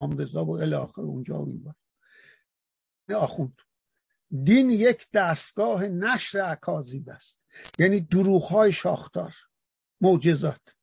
آمرزا 0.00 0.44
و 0.44 0.50
الاخر 0.50 1.02
اونجا 1.02 1.42
و 1.42 1.74
آخوند. 3.14 3.60
دین 4.44 4.70
یک 4.70 5.06
دستگاه 5.12 5.88
نشر 5.88 6.40
اکاذیب 6.40 7.08
است. 7.08 7.42
یعنی 7.78 8.00
دروغ 8.00 8.42
های 8.42 8.72
شاختار 8.72 9.34
معجزات 10.00 10.76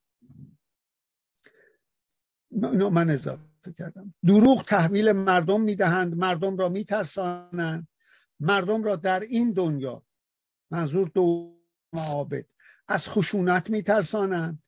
من 2.91 3.09
اضافه 3.09 3.73
کردم. 3.77 4.13
دروغ 4.25 4.63
تحویل 4.63 5.11
مردم 5.11 5.61
می‌دهند 5.61 6.15
مردم 6.15 6.57
را 6.57 6.69
میترسانند. 6.69 7.87
مردم 8.39 8.83
را 8.83 8.95
در 8.95 9.19
این 9.19 9.53
دنیا 9.53 10.03
منظور 10.71 11.07
دو 11.07 11.57
معابد 11.93 12.45
از 12.87 13.09
خشونت 13.09 13.69
میترسانند. 13.69 14.63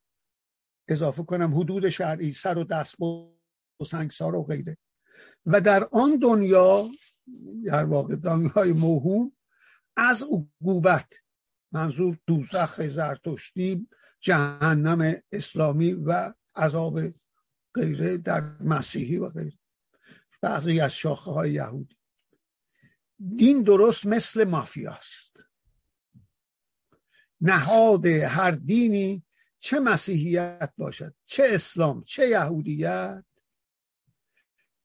اضافه 0.89 1.23
کنم 1.23 1.59
حدود 1.59 1.89
شرعی 1.89 2.33
سر 2.33 2.57
و 2.57 2.63
دست 2.63 3.01
و 3.01 3.35
سنگسار 3.87 4.35
و 4.35 4.43
غیره. 4.43 4.77
و 5.45 5.61
در 5.61 5.83
آن 5.91 6.17
دنیا 6.17 6.89
در 7.65 7.85
واقع 7.85 8.15
دنیای 8.15 8.73
موهوم 8.73 9.31
از 9.97 10.23
عقوبت 10.23 11.13
منظور 11.71 12.17
دوزخ 12.27 12.87
زرتشتی 12.87 13.87
جهنم 14.19 15.15
اسلامی 15.31 15.93
و 15.93 16.33
عذاب 16.55 16.99
غیره 17.75 18.17
در 18.17 18.41
مسیحی 18.61 19.17
و 19.17 19.29
غیره. 19.29 19.59
بعضی 20.41 20.79
از 20.79 20.93
شاخه 20.93 21.31
های 21.31 21.51
یهودی. 21.53 21.97
دین 23.35 23.63
درست 23.63 24.05
مثل 24.05 24.43
مافیاست 24.43 25.37
نهاد 27.41 28.05
هر 28.05 28.51
دینی 28.51 29.23
چه 29.59 29.79
مسیحیت 29.79 30.73
باشد 30.77 31.13
چه 31.25 31.43
اسلام 31.45 32.03
چه 32.03 32.27
یهودیت. 32.27 33.23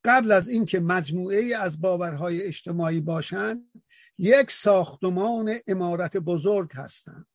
قبل 0.04 0.32
از 0.32 0.48
اینکه 0.48 0.80
مجموعه 0.80 1.38
ای 1.38 1.54
از 1.54 1.80
باورهای 1.80 2.42
اجتماعی 2.42 3.00
باشند 3.00 3.62
یک 4.18 4.50
ساختمان 4.50 5.54
امارت 5.66 6.16
بزرگ 6.16 6.70
هستند. 6.74 7.26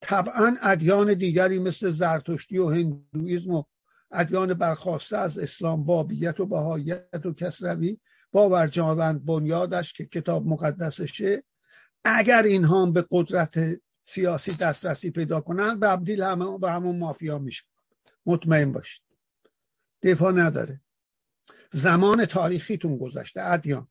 طبعا 0.00 0.56
ادیان 0.62 1.14
دیگری 1.14 1.58
مثل 1.58 1.90
زرتشتی 1.90 2.58
و 2.58 2.68
هندویزم 2.68 3.50
و 3.50 3.62
ادیان 4.10 4.54
برخواسته 4.54 5.18
از 5.18 5.38
اسلام 5.38 5.84
بابیت 5.84 6.40
و 6.40 6.46
بهاییت 6.46 7.26
و 7.26 7.32
کسروی 7.32 7.98
باورجاوند 8.32 9.24
بنیادش 9.24 9.92
که 9.92 10.06
کتاب 10.06 10.46
مقدسشه. 10.46 11.42
اگر 12.04 12.42
اینها 12.42 12.86
به 12.86 13.06
قدرت 13.10 13.80
سیاسی 14.04 14.52
دسترسی 14.52 15.10
پیدا 15.10 15.40
کنن 15.40 15.78
به 15.78 15.88
عبدیل 15.88 16.22
همه 16.22 16.58
به 16.58 16.70
همون 16.70 16.98
مافیا 16.98 17.38
میشه. 17.38 17.64
مطمئن 18.26 18.72
باشید. 18.72 19.02
دفاع 20.02 20.32
نداره. 20.32 20.80
زمان 21.72 22.24
تاریخیتون 22.24 22.98
گذشته 22.98 23.40
ادیان. 23.42 23.88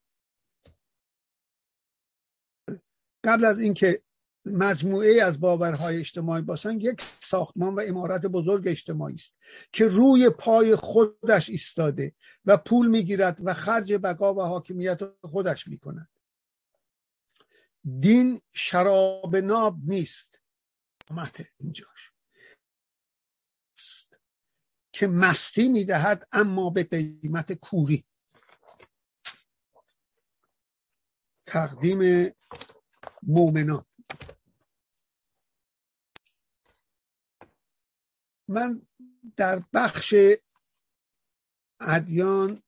قبل 3.23 3.45
از 3.45 3.59
اینکه 3.59 4.01
مجموعه 4.45 5.23
از 5.23 5.39
باورهای 5.39 5.99
اجتماعی 5.99 6.41
باشن 6.41 6.79
یک 6.79 7.01
ساختمان 7.19 7.75
و 7.75 7.83
امارت 7.87 8.25
بزرگ 8.25 8.67
اجتماعی 8.67 9.15
است 9.15 9.33
که 9.71 9.87
روی 9.87 10.29
پای 10.29 10.75
خودش 10.75 11.49
ایستاده 11.49 12.15
و 12.45 12.57
پول 12.57 12.87
می‌گیرد 12.87 13.39
و 13.43 13.53
خرج 13.53 13.93
بقا 13.93 14.33
و 14.33 14.41
حاکمیت 14.41 14.99
خودش 15.23 15.67
می‌کند. 15.67 16.09
دین 17.99 18.41
شراب 18.53 19.35
ناب 19.35 19.77
نیست. 19.83 20.41
آمده 21.09 21.49
اینجاش. 21.57 22.11
که 24.93 25.07
مستی 25.07 25.69
می‌دهد 25.69 26.27
اما 26.31 26.69
به 26.69 26.83
قیمت 26.83 27.53
کوری. 27.53 28.05
تقدیم 31.45 32.31
مؤمنان. 33.23 33.85
من 38.47 38.87
در 39.35 39.63
بخش 39.73 40.15
ادیان 41.79 42.63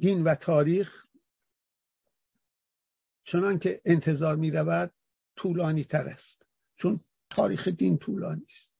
دین 0.00 0.24
و 0.24 0.34
تاریخ 0.34 1.07
چنان 3.28 3.58
که 3.58 3.80
انتظار 3.84 4.36
می 4.36 4.50
رود 4.50 4.92
طولانی 5.36 5.84
تر 5.84 6.08
است. 6.08 6.46
چون 6.76 7.00
تاریخ 7.30 7.68
دین 7.68 7.98
طولانی 7.98 8.46
است. 8.48 8.72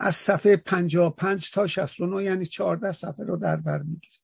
از 0.00 0.16
صفحه 0.16 0.56
55 0.56 1.50
تا 1.50 1.66
69 1.66 2.24
یعنی 2.24 2.46
14 2.46 2.92
صفحه 2.92 3.24
رو 3.24 3.36
در 3.36 3.56
بر 3.56 3.82
می‌گیریم. 3.82 4.20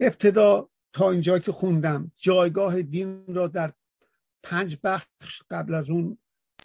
ابتدا 0.00 0.70
تا 0.92 1.10
اینجا 1.10 1.38
که 1.38 1.52
خوندم 1.52 2.12
جایگاه 2.16 2.82
دین 2.82 3.34
را 3.34 3.48
در 3.48 3.72
پنج 4.42 4.78
بخش 4.84 5.42
قبل 5.50 5.74
از 5.74 5.90
اون 5.90 6.18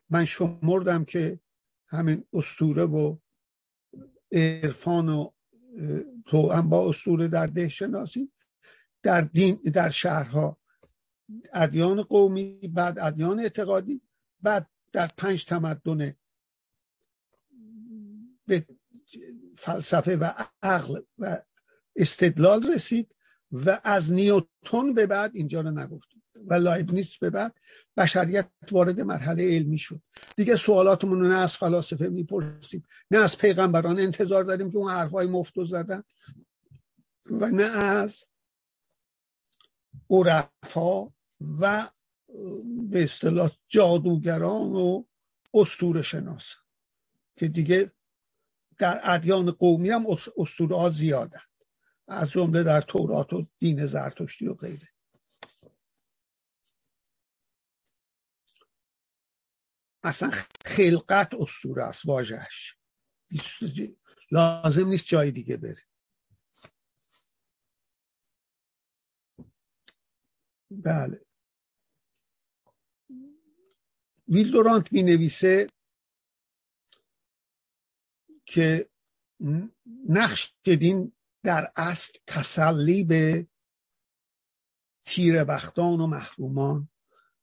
من 0.09 0.25
شمردم 0.25 1.05
که 1.05 1.39
همین 1.87 2.23
استوره 2.33 2.83
و 2.83 3.17
عرفان 4.31 5.09
و 5.09 5.29
تو 6.25 6.51
هم 6.51 6.69
با 6.69 6.89
استوره 6.89 7.27
در 7.27 7.45
ده 7.45 7.69
شناسی 7.69 8.31
در 9.03 9.21
دین 9.21 9.55
در 9.55 9.89
شهرها 9.89 10.61
ادیان 11.53 12.03
قومی 12.03 12.71
بعد 12.73 13.00
ادیان 13.00 13.39
اعتقادی 13.39 14.01
بعد 14.41 14.67
در 14.93 15.10
پنج 15.17 15.45
تمدن 15.45 16.15
به 18.47 18.65
فلسفه 19.56 20.17
و 20.17 20.32
عقل 20.63 21.01
و 21.17 21.38
استدلال 21.95 22.71
رسید 22.73 23.15
و 23.51 23.79
از 23.84 24.12
نیوتون 24.12 24.93
به 24.93 25.06
بعد 25.08 25.36
اینجا 25.36 25.62
رو 25.62 25.71
نگفت 25.71 26.08
و 26.47 26.53
لایبنیس 26.53 27.17
به 27.17 27.29
بعد 27.29 27.56
بشریت 27.97 28.49
وارد 28.71 29.01
مرحله 29.01 29.56
علمی 29.56 29.77
شد. 29.77 30.01
دیگه 30.36 30.56
سوالاتمون 30.56 31.19
رو 31.19 31.27
نه 31.27 31.38
از 31.38 31.56
فلاسفه 31.56 32.08
می‌پرسیم 32.08 32.86
نه 33.12 33.17
از 33.17 33.38
پیغمبران 33.38 33.99
انتظار 33.99 34.43
داریم 34.43 34.71
که 34.71 34.77
اون 34.77 34.91
حرفای 34.91 35.27
مفت 35.27 35.65
زدن 35.65 36.03
و 37.32 37.51
نه 37.51 37.63
از 37.63 38.25
عرفا 40.10 41.08
و 41.62 41.89
به 42.89 43.04
اصطلاح 43.04 43.51
جادوگران 43.67 44.71
و 44.71 45.04
استور 45.54 46.01
شناس 46.01 46.45
که 47.36 47.47
دیگه 47.47 47.91
در 48.77 48.99
ادیان 49.04 49.51
قومی 49.51 49.89
هم 49.89 50.06
استوره 50.38 50.75
ها 50.75 50.89
زیادن. 50.89 51.41
از 52.08 52.32
جمله 52.32 52.63
در 52.63 52.82
تورات 52.82 53.34
و 53.34 53.47
دین 53.60 53.86
زرتشتی 53.86 54.47
و 54.47 54.54
غیره. 54.54 54.89
اصلا 60.04 60.32
خلقت 60.65 61.34
استوره 61.34 61.84
است 61.84 62.06
واژهش 62.06 62.75
لازم 64.32 64.88
نیست 64.88 65.06
جای 65.06 65.32
دیگه 65.32 65.58
بره 65.58 65.82
بله. 70.71 71.25
ویلدورانت 74.32 74.94
می 74.94 75.04
نویسه 75.04 75.67
که 78.46 78.89
نقش 80.10 80.56
دین 80.63 81.13
در 81.44 81.72
اصل 81.76 82.20
تسلی 82.28 83.04
به 83.04 83.48
تیر 85.06 85.44
بختان 85.44 86.02
و 86.02 86.08
محرومان 86.08 86.89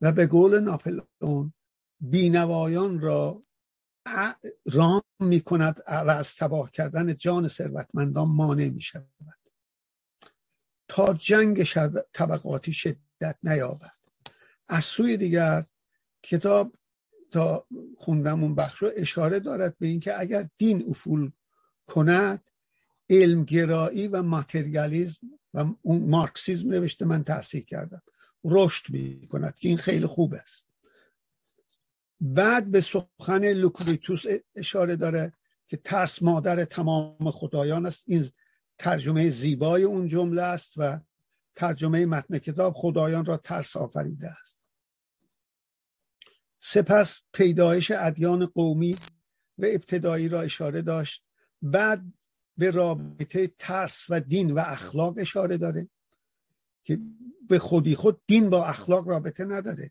و 0.00 0.12
به 0.12 0.26
قول 0.26 0.60
ناپلئون 0.60 1.52
بینوایان 2.00 3.00
را 3.00 3.42
رام 4.72 5.02
می 5.20 5.40
کند 5.40 5.82
و 5.86 6.10
از 6.10 6.36
تباه 6.36 6.70
کردن 6.70 7.16
جان 7.16 7.48
ثروتمندان 7.48 8.28
مانع 8.28 8.68
می 8.68 8.80
شود 8.80 9.38
تا 10.88 11.14
جنگ 11.14 11.64
طبقاتی 12.12 12.72
شدت 12.72 13.38
نیابد. 13.42 13.92
از 14.68 14.84
سوی 14.84 15.16
دیگر 15.16 15.66
کتاب 16.22 16.77
تا 17.30 17.66
خوندم 17.98 18.42
اون 18.42 18.54
بخش 18.54 18.78
رو 18.78 18.90
اشاره 18.96 19.40
دارد 19.40 19.76
به 19.78 19.86
اینکه 19.86 20.20
اگر 20.20 20.48
دین 20.58 20.84
افول 20.88 21.30
کند 21.86 22.42
علمگرایی 23.10 24.08
و 24.08 24.22
ماتریالیزم 24.22 25.20
و 25.54 25.64
اون 25.82 26.08
مارکسیزم 26.08 26.70
نوشته 26.70 27.04
من 27.04 27.24
تحصیل 27.24 27.64
کردم. 27.64 28.02
رشد 28.44 28.90
می 28.90 29.28
کند 29.28 29.54
که 29.54 29.68
این 29.68 29.78
خیلی 29.78 30.06
خوب 30.06 30.34
است. 30.34 30.66
بعد 32.20 32.70
به 32.70 32.80
سخن 32.80 33.52
لوکریتوس 33.52 34.24
اشاره 34.54 34.96
داره 34.96 35.32
که 35.68 35.76
ترس 35.76 36.22
مادر 36.22 36.64
تمام 36.64 37.30
خدایان 37.30 37.86
است. 37.86 38.04
این 38.06 38.28
ترجمه 38.78 39.30
زیبای 39.30 39.82
اون 39.82 40.08
جمله 40.08 40.42
است 40.42 40.72
و 40.76 41.00
ترجمه 41.54 42.06
متن 42.06 42.38
کتاب 42.38 42.74
خدایان 42.76 43.24
را 43.24 43.36
ترس 43.36 43.76
آفریده 43.76 44.28
است. 44.40 44.57
سپس 46.58 47.22
پیدایش 47.32 47.90
ادیان 47.90 48.46
قومی 48.46 48.98
و 49.58 49.64
ابتدایی 49.64 50.28
را 50.28 50.40
اشاره 50.40 50.82
داشت. 50.82 51.24
بعد 51.62 52.04
به 52.56 52.70
رابطه 52.70 53.52
ترس 53.58 54.06
و 54.08 54.20
دین 54.20 54.50
و 54.50 54.58
اخلاق 54.58 55.14
اشاره 55.18 55.56
داره 55.56 55.88
که 56.84 57.00
به 57.48 57.58
خودی 57.58 57.94
خود 57.94 58.20
دین 58.26 58.50
با 58.50 58.66
اخلاق 58.66 59.08
رابطه 59.08 59.44
نداره 59.44 59.90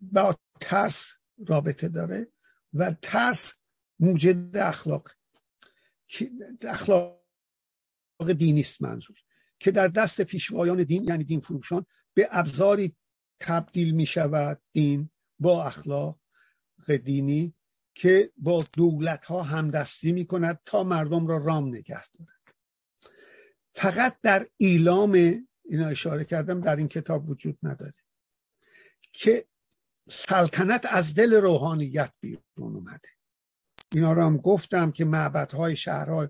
با 0.00 0.36
ترس 0.60 1.12
رابطه 1.46 1.88
داره 1.88 2.28
و 2.74 2.94
ترس 3.02 3.52
موجد 4.00 4.56
اخلاق 4.56 5.10
اخلاق 6.62 7.22
دینیست 8.38 8.82
منظور. 8.82 9.16
که 9.58 9.70
در 9.70 9.88
دست 9.88 10.20
پیشوایان 10.22 10.82
دین 10.82 11.04
یعنی 11.04 11.24
دین 11.24 11.40
فروشان 11.40 11.86
به 12.14 12.28
ابزاری 12.30 12.96
تبدیل 13.40 13.94
می 13.94 14.06
شود 14.06 14.60
دین. 14.72 15.10
با 15.42 15.64
اخلاق 15.64 16.18
دینی 17.04 17.54
که 17.94 18.32
با 18.36 18.64
دولت 18.72 19.24
ها 19.24 19.42
همدستی 19.42 20.12
می 20.12 20.26
کند 20.26 20.60
تا 20.64 20.84
مردم 20.84 21.26
را 21.26 21.36
رام 21.36 21.68
نگه 21.68 22.02
دارد. 22.08 22.54
فقط 23.74 24.18
در 24.22 24.46
ایلام 24.56 25.12
اینا 25.64 25.86
اشاره 25.86 26.24
کردم 26.24 26.60
در 26.60 26.76
این 26.76 26.88
کتاب 26.88 27.30
وجود 27.30 27.58
نداره 27.62 27.94
که 29.12 29.46
سلطنت 30.08 30.86
از 30.90 31.14
دل 31.14 31.34
روحانیت 31.34 32.12
بیرون 32.20 32.42
اومده. 32.58 33.08
اینا 33.92 34.12
رو 34.12 34.22
هم 34.22 34.36
گفتم 34.36 34.90
که 34.90 35.04
معبدهای 35.04 35.76
شهرهای 35.76 36.28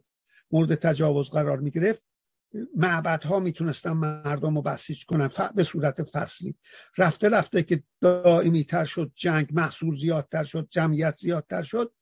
مورد 0.51 0.75
تجاوز 0.75 1.31
قرار 1.31 1.59
می 1.59 1.71
گرفت 1.71 2.03
معبدها 2.77 3.41
می‌تونستن 3.41 3.93
مردم 3.93 4.57
رو 4.57 4.63
بسیج 4.63 5.05
کنن 5.05 5.31
به 5.55 5.65
صورت 5.65 6.03
فصلی. 6.03 6.59
رفته 6.99 7.29
رفته 7.29 7.63
که 7.63 7.83
دائمی 8.01 8.65
تر 8.65 8.85
شد 8.85 9.13
جنگ 9.15 9.49
محصول 9.53 9.99
زیادتر 9.99 10.45
شد 10.45 10.69
جمعیت 10.71 11.15
زیادتر 11.15 11.63
شد. 11.63 11.93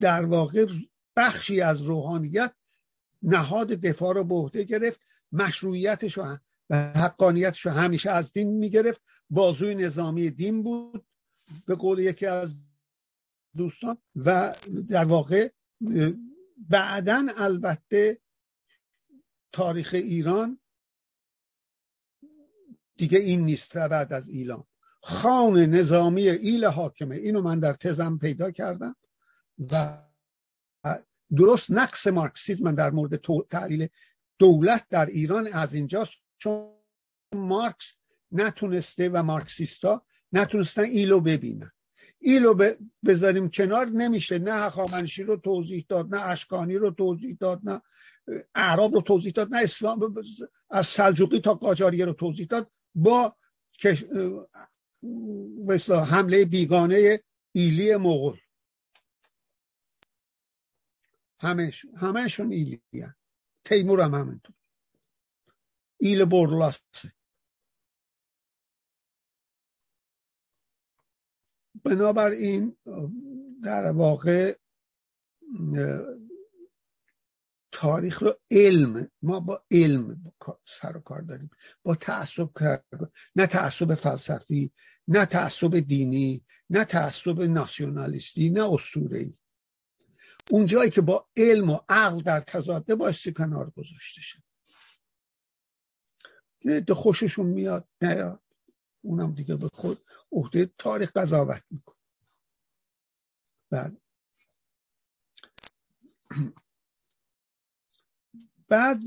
در 0.00 0.24
واقع 0.24 0.66
بخشی 1.16 1.60
از 1.60 1.82
روحانیت 1.82 2.54
نهاد 3.22 3.68
دفاع 3.68 4.14
رو 4.14 4.24
به 4.24 4.34
عهده 4.34 4.64
گرفت 4.64 5.00
مشروعیتش 5.32 6.18
و 6.18 6.36
حقانیتش 6.70 7.66
رو 7.66 7.72
همیشه 7.72 8.10
از 8.10 8.32
دین 8.32 8.58
می‌گرفت. 8.58 9.00
بازوی 9.30 9.74
نظامی 9.74 10.30
دین 10.30 10.62
بود 10.62 11.06
به 11.66 11.74
قول 11.74 11.98
یکی 11.98 12.26
از 12.26 12.54
دوستان 13.56 13.98
و 14.16 14.54
در 14.88 15.04
واقع 15.04 15.50
بعدا 16.68 17.28
البته 17.36 18.21
تاریخ 19.52 19.90
ایران 19.94 20.58
دیگه 22.96 23.18
این 23.18 23.40
نیست 23.40 23.78
بعد 23.78 24.12
از 24.12 24.28
ایلان. 24.28 24.64
خان 25.02 25.58
نظامی 25.58 26.28
ایل 26.28 26.64
حاکمه. 26.64 27.16
اینو 27.16 27.42
من 27.42 27.60
در 27.60 27.72
تزم 27.72 28.18
پیدا 28.18 28.50
کردم 28.50 28.96
و 29.72 29.98
درست 31.36 31.70
نقص 31.70 32.06
مارکسیزم 32.06 32.74
در 32.74 32.90
مورد 32.90 33.20
تعلیل 33.50 33.88
دولت 34.38 34.88
در 34.88 35.06
ایران 35.06 35.48
از 35.52 35.74
اینجاست 35.74 36.12
چون 36.38 36.72
مارکس 37.34 37.94
نتونسته 38.32 39.08
و 39.08 39.22
مارکسیستا 39.22 40.02
نتونستن 40.32 40.82
ایلو 40.82 41.20
ببینن. 41.20 41.72
ایلو 42.18 42.74
بذاریم 43.06 43.50
کنار 43.50 43.86
نمیشه. 43.86 44.38
نه 44.38 44.52
هخامنشی 44.52 45.22
رو 45.22 45.36
توضیح 45.36 45.86
داد 45.88 46.14
نه 46.14 46.20
اشکانی 46.26 46.76
رو 46.76 46.90
توضیح 46.90 47.36
داد 47.40 47.60
نه 47.64 47.82
اعراب 48.54 48.94
رو 48.94 49.00
توضیح 49.00 49.32
داد 49.32 49.54
نه 49.54 49.62
اسلام 49.62 50.14
از 50.70 50.86
سلجوقی 50.86 51.40
تا 51.40 51.54
قاجاریه 51.54 52.04
رو 52.04 52.12
توضیح 52.12 52.46
داد. 52.46 52.70
با 52.94 53.36
مثل 55.66 55.94
حمله 55.94 56.44
بیگانه 56.44 57.22
ایلی 57.52 57.96
مغول. 57.96 58.38
همش 61.40 61.84
همشون 62.00 62.52
ایلی 62.52 62.82
هن. 62.94 63.14
تیمور 63.64 64.00
هم 64.00 64.14
همینطور. 64.14 64.54
ایل 66.00 66.24
برلاسه 66.24 67.12
بنابراین 71.84 72.76
در 73.62 73.92
واقع 73.92 74.58
تاریخ 77.72 78.22
رو 78.22 78.34
علم 78.50 79.08
ما 79.22 79.40
با 79.40 79.64
علم 79.70 80.32
سر 80.64 80.96
و 80.96 81.00
کار 81.00 81.20
داریم. 81.20 81.50
با 81.82 81.94
تعصب 81.94 82.50
نه 83.36 83.46
تعصب 83.46 83.94
فلسفی 83.94 84.72
نه 85.08 85.26
تعصب 85.26 85.78
دینی 85.78 86.44
نه 86.70 86.84
تعصب 86.84 87.42
ناسیونالیستی 87.42 88.50
نه 88.50 88.72
اسطوره‌ای. 88.72 89.34
اون 90.50 90.66
جایی 90.66 90.90
که 90.90 91.00
با 91.00 91.28
علم 91.36 91.70
و 91.70 91.78
عقل 91.88 92.22
در 92.22 92.40
تضاده 92.40 92.94
باشی 92.94 93.32
کنار 93.32 93.70
گذاشته 93.70 94.20
شد. 94.20 94.42
یه 96.64 96.84
خوششون 96.94 97.46
میاد 97.46 97.88
نیاد. 98.02 98.42
اونم 99.02 99.34
دیگه 99.34 99.56
به 99.56 99.68
خود 99.74 100.04
عهده 100.32 100.70
تاریخ 100.78 101.12
قضاوت 101.16 101.62
میکن 101.70 101.94
بعد 103.70 103.96
بعد 108.72 109.00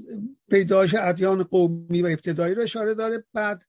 پیدایش 0.49 0.95
ادیان 0.99 1.43
قومی 1.43 2.01
و 2.01 2.06
ابتدایی 2.06 2.56
رو 2.56 2.62
اشاره 2.62 2.93
داره. 2.93 3.23
بعد 3.34 3.65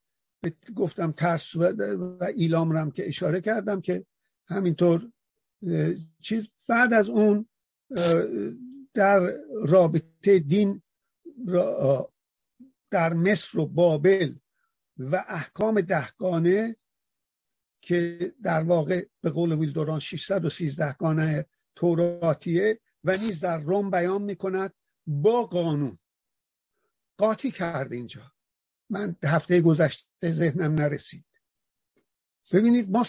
گفتم 0.74 1.12
ترس 1.12 1.56
و 1.56 2.24
ایلام 2.35 2.76
رم 2.76 2.90
که 2.90 3.09
اشاره 3.09 3.40
کردم 3.40 3.80
که 3.80 4.06
همینطور 4.46 5.12
چیز. 6.20 6.48
بعد 6.68 6.92
از 6.92 7.09
اون 7.09 7.48
در 8.94 9.35
رابطه 9.62 10.38
دین 10.38 10.82
در 12.90 13.14
مصر 13.14 13.59
و 13.59 13.66
بابل 13.66 14.35
و 14.98 15.24
احکام 15.28 15.80
دهگانه 15.80 16.76
که 17.80 18.32
در 18.42 18.62
واقع 18.62 19.06
به 19.20 19.30
قول 19.30 19.52
ویلدوران 19.52 20.00
613 20.00 20.92
گانه 20.92 21.46
توراتیه 21.76 22.80
و 23.04 23.16
نیز 23.16 23.40
در 23.40 23.59
روم 23.59 23.90
بیان 23.90 24.22
می‌کند. 24.22 24.72
با 25.06 25.46
قانون. 25.46 25.98
قاطی 27.18 27.50
کرد 27.50 27.92
اینجا. 27.92 28.32
من 28.90 29.16
هفته 29.24 29.60
گذشته 29.60 30.32
ذهنم 30.32 30.74
نرسید. 30.74 31.26
ببینید 32.52 32.90
ما 32.90 33.06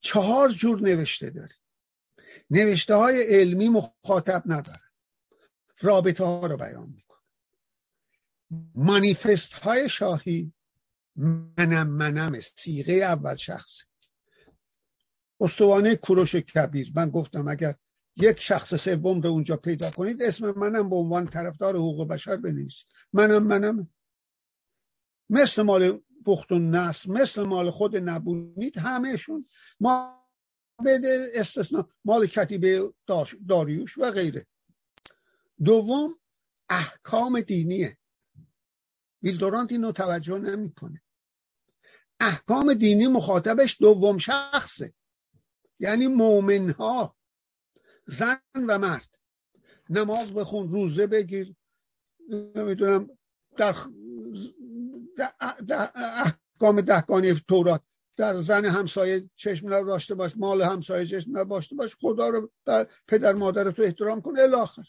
چهار 0.00 0.48
جور 0.48 0.80
نوشته 0.80 1.30
داریم. 1.30 1.56
نوشته 2.50 2.94
های 2.94 3.22
علمی 3.22 3.68
مخاطب 3.68 4.42
نداره 4.46 4.82
رابطه 5.80 6.24
ها 6.24 6.46
رو 6.46 6.56
بیان 6.56 6.88
می‌کنه 6.88 7.18
مانیفست 8.74 9.54
های 9.54 9.88
شاهی 9.88 10.52
منم 11.16 11.86
منم 11.86 12.40
سیغه 12.40 12.92
اول 12.92 13.36
شخص 13.36 13.82
استوانه 15.40 15.96
کوروش 15.96 16.36
کبیر. 16.36 16.92
من 16.94 17.10
گفتم 17.10 17.48
اگر 17.48 17.74
یک 18.20 18.40
شخص 18.40 18.74
سوم 18.74 19.20
رو 19.20 19.30
اونجا 19.30 19.56
پیدا 19.56 19.90
کنید 19.90 20.22
اسم 20.22 20.50
منم 20.50 20.90
به 20.90 20.96
عنوان 20.96 21.26
طرفدار 21.26 21.76
حقوق 21.76 22.08
بشر 22.08 22.36
بنویسید. 22.36 22.86
منم 23.12 23.42
منم. 23.42 23.90
مثل 25.30 25.62
مال 25.62 26.00
بخت 26.26 26.52
و 26.52 26.58
نصر 26.58 27.10
مثل 27.10 27.42
مال 27.42 27.70
خود 27.70 27.96
نبونید 27.96 28.78
همهشون. 28.78 29.48
ما 29.80 30.26
بده 30.84 31.32
استثنا 31.34 31.88
مال 32.04 32.26
کتیبه 32.26 32.92
داریوش 33.48 33.98
و 33.98 34.10
غیره. 34.10 34.46
دوم 35.64 36.14
احکام 36.68 37.40
دینیه. 37.40 37.98
ویلدورانت 39.22 39.72
اینو 39.72 39.92
توجه 39.92 40.38
نمی‌کنه. 40.38 41.02
احکام 42.20 42.74
دینی 42.74 43.06
مخاطبش 43.06 43.76
دوم 43.80 44.18
شخصه. 44.18 44.94
یعنی 45.80 46.04
ها 46.78 47.16
زن 48.10 48.40
و 48.68 48.78
مرد. 48.78 49.18
نماز 49.90 50.32
بخون 50.32 50.68
روزه 50.68 51.06
بگیر. 51.06 51.54
نمی‌دونم 52.28 53.18
در, 53.56 53.76
در 55.66 55.90
احکام 55.94 56.80
دهگانی 56.80 57.34
تورات 57.48 57.82
در 58.16 58.36
زن 58.36 58.64
همسایه 58.64 59.30
چشم 59.36 59.70
داشته 59.70 60.14
باش 60.14 60.36
مال 60.36 60.62
همسایه 60.62 61.06
چشم 61.06 61.44
داشته 61.44 61.76
باش 61.76 61.96
خدا 62.00 62.28
رو 62.28 62.50
پدر 63.08 63.32
مادر 63.32 63.70
تو 63.70 63.82
احترام 63.82 64.20
کن. 64.20 64.38
الاخر 64.38 64.82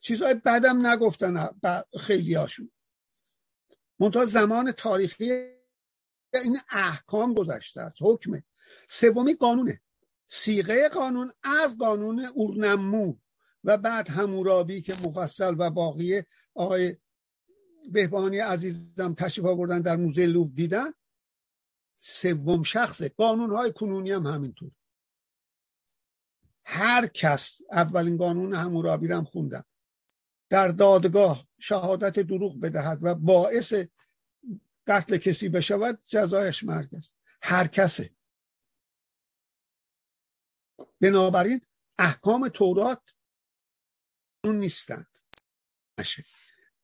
چیزهای 0.00 0.34
بدم 0.34 0.86
نگفتن 0.86 1.48
خیلی 2.00 2.34
هاشون 2.34 2.70
منتها 4.00 4.24
زمان 4.26 4.72
تاریخی 4.72 5.30
این 6.34 6.58
احکام 6.70 7.34
گذشته 7.34 7.80
است. 7.80 7.96
حکمه 8.00 8.44
سومی 8.88 9.34
قانونه. 9.34 9.80
سیغه 10.26 10.88
قانون 10.88 11.32
از 11.42 11.78
قانون 11.78 12.24
اورنمو 12.24 13.16
و 13.64 13.76
بعد 13.76 14.08
همورابی 14.08 14.82
که 14.82 14.94
مفصل 14.94 15.54
و 15.58 15.70
باقیه 15.70 16.26
آقای 16.54 16.96
بهبانی 17.92 18.38
عزیزم 18.38 19.14
تشریف 19.14 19.46
آوردن 19.46 19.80
در 19.80 19.96
موزه 19.96 20.26
لوف 20.26 20.50
دیدن 20.54 20.92
سوم 21.96 22.62
شخصه 22.62 23.08
قانون 23.08 23.50
های 23.50 23.72
کنونی 23.72 24.10
هم 24.10 24.26
همینطور. 24.26 24.70
هر 26.64 27.06
کس 27.06 27.60
اولین 27.72 28.16
قانون 28.16 28.54
همورابی 28.54 29.06
رو 29.06 29.16
هم 29.16 29.24
خوندم. 29.24 29.64
در 30.48 30.68
دادگاه 30.68 31.48
شهادت 31.58 32.20
دروغ 32.20 32.60
بدهد 32.60 32.98
و 33.02 33.14
باعث 33.14 33.74
قتل 34.86 35.16
کسی 35.16 35.48
بشود 35.48 35.98
جزایش 36.04 36.64
مرگ 36.64 36.94
است. 36.94 37.14
هر 37.42 37.66
کسه. 37.66 38.10
بنابراین 41.00 41.60
احکام 41.98 42.48
تورات 42.48 43.02
اون 44.44 44.58
نیستند. 44.58 45.18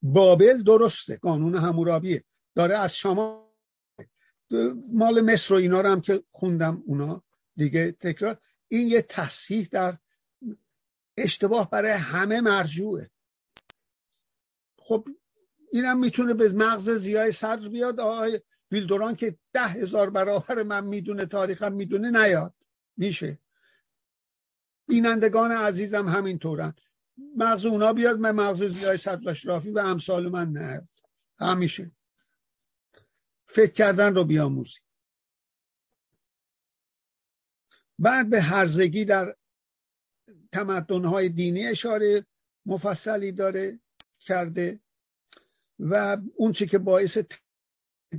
بابل 0.01 0.63
درسته 0.63 1.17
قانون 1.17 1.55
همورابیه. 1.55 2.23
داره 2.55 2.75
از 2.75 2.95
شما 2.95 3.55
مال 4.93 5.21
مصر 5.21 5.53
و 5.53 5.57
اینا 5.57 5.81
رو 5.81 5.89
هم 5.89 6.01
که 6.01 6.23
خوندم 6.29 6.83
اونا 6.85 7.23
دیگه 7.55 7.91
تکرار. 7.91 8.41
این 8.67 8.87
یه 8.87 9.01
تصحیح 9.01 9.67
در 9.71 9.97
اشتباه 11.17 11.69
برای 11.69 11.91
همه 11.91 12.41
مرجوعه. 12.41 13.09
خب 14.79 15.07
اینم 15.71 15.99
می‌تونه 15.99 16.33
به 16.33 16.53
مغز 16.53 16.89
زیای 16.89 17.31
صدر 17.31 17.67
بیاد. 17.67 17.99
آقای 17.99 18.41
ویلدوران 18.71 19.15
که 19.15 19.37
ده 19.53 19.67
هزار 19.67 20.09
برابر 20.09 20.63
من 20.63 20.85
می‌دونه 20.85 21.25
تاریخم 21.25 21.73
می‌دونه 21.73 22.11
نیاد. 22.11 22.53
میشه. 22.97 23.39
بینندگان 24.89 25.51
عزیزم 25.51 26.07
همینطورن. 26.07 26.73
مغز 27.37 27.65
اونا 27.65 27.93
بیاد 27.93 28.19
من 28.19 28.31
مغز 28.31 28.63
زیای 28.63 28.97
صدر 28.97 29.29
اشرافی 29.29 29.71
و 29.71 29.79
امثال 29.79 30.29
من 30.29 30.51
نه. 30.51 30.89
همیشه. 31.39 31.91
فکر 33.47 33.71
کردن 33.71 34.15
رو 34.15 34.23
بیاموزی 34.23 34.79
بعد 37.99 38.29
به 38.29 38.41
هرزگی 38.41 39.05
در 39.05 39.35
تمدنهای 40.51 41.29
دینی 41.29 41.67
اشاره 41.67 42.25
مفصلی 42.65 43.31
داره 43.31 43.79
کرده 44.19 44.79
و 45.79 46.17
اون 46.35 46.51
چی 46.51 46.67
که 46.67 46.77
باعث 46.77 47.17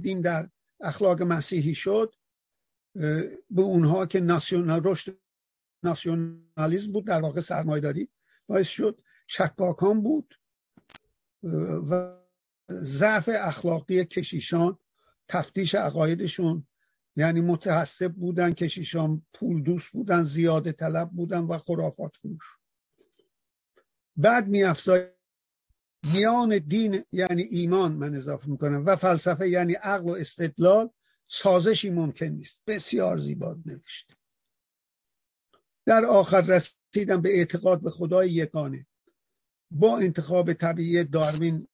دین 0.01 0.21
در 0.21 0.51
اخلاق 0.81 1.23
مسیحی 1.23 1.75
شد 1.75 2.15
به 3.51 3.63
اونها 3.63 4.07
که 4.07 4.21
ناسیونال 4.21 4.81
رشد 4.85 5.19
ناسیونالیزم 5.83 6.93
بود 6.93 7.07
در 7.07 7.21
واقع 7.21 7.41
سرمایداری 7.41 8.09
باعث 8.47 8.69
شد 8.69 9.03
شکاکان 9.27 10.03
بود 10.03 10.35
و 11.91 12.17
ضعف 12.71 13.31
اخلاقی 13.33 14.05
کشیشان 14.05 14.79
تفتیش 15.29 15.75
عقایدشون 15.75 16.67
یعنی 17.17 17.41
متحسب 17.41 18.13
بودن 18.13 18.53
کشیشان 18.53 19.27
پول 19.35 19.63
دوست 19.63 19.89
بودن 19.93 20.25
زیاده 20.25 20.73
طلب 20.73 21.11
بودن 21.11 21.41
و 21.41 21.59
خرافات 21.59 22.17
فروش. 22.17 22.45
بعد 24.17 24.49
می 24.49 24.65
میان 26.15 26.59
دین 26.59 27.05
یعنی 27.13 27.43
ایمان 27.43 27.93
من 27.93 28.15
اضافه 28.15 28.49
می‌کنم 28.49 28.87
و 28.87 28.97
فلسفه 28.97 29.49
یعنی 29.49 29.73
عقل 29.73 30.05
و 30.05 30.13
استدلال 30.13 30.91
سازشی 31.29 31.91
ممکن 31.91 32.27
نیست. 32.27 32.63
بسیار 32.67 33.17
زیبا 33.17 33.57
نوشته 33.67 34.15
در 35.91 36.05
آخر 36.05 36.41
رسیدم 36.41 37.23
به 37.23 37.39
اعتقاد 37.39 37.83
به 37.83 37.91
خدای 37.91 38.31
یگانه. 38.31 38.87
با 39.71 39.99
انتخاب 39.99 40.53
طبیعی 40.53 41.05
داروین 41.05 41.69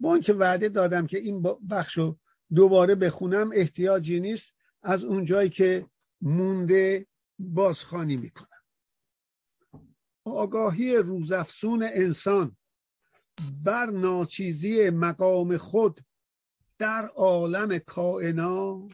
با 0.00 0.14
اینکه 0.14 0.32
وعده 0.32 0.68
دادم 0.68 1.06
که 1.06 1.18
این 1.18 1.42
بخش 1.42 1.98
رو 1.98 2.18
دوباره 2.54 2.94
بخونم 2.94 3.50
احتیاجی 3.54 4.20
نیست. 4.20 4.52
از 4.82 5.04
اونجایی 5.04 5.48
که 5.48 5.86
مونده 6.20 7.06
بازخانی 7.38 8.16
می‌کنم. 8.16 8.62
آگاهی 10.24 10.96
روزافسون 10.96 11.82
انسان 11.82 12.56
بر 13.62 13.86
ناچیزی 13.86 14.90
مقام 14.90 15.56
خود 15.56 16.00
در 16.78 17.06
عالم 17.06 17.78
کائنات 17.78 18.92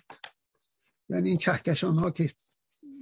یعنی 1.08 1.28
این 1.28 1.38
کهکشان 1.38 1.96
ها 1.96 2.10
که 2.10 2.34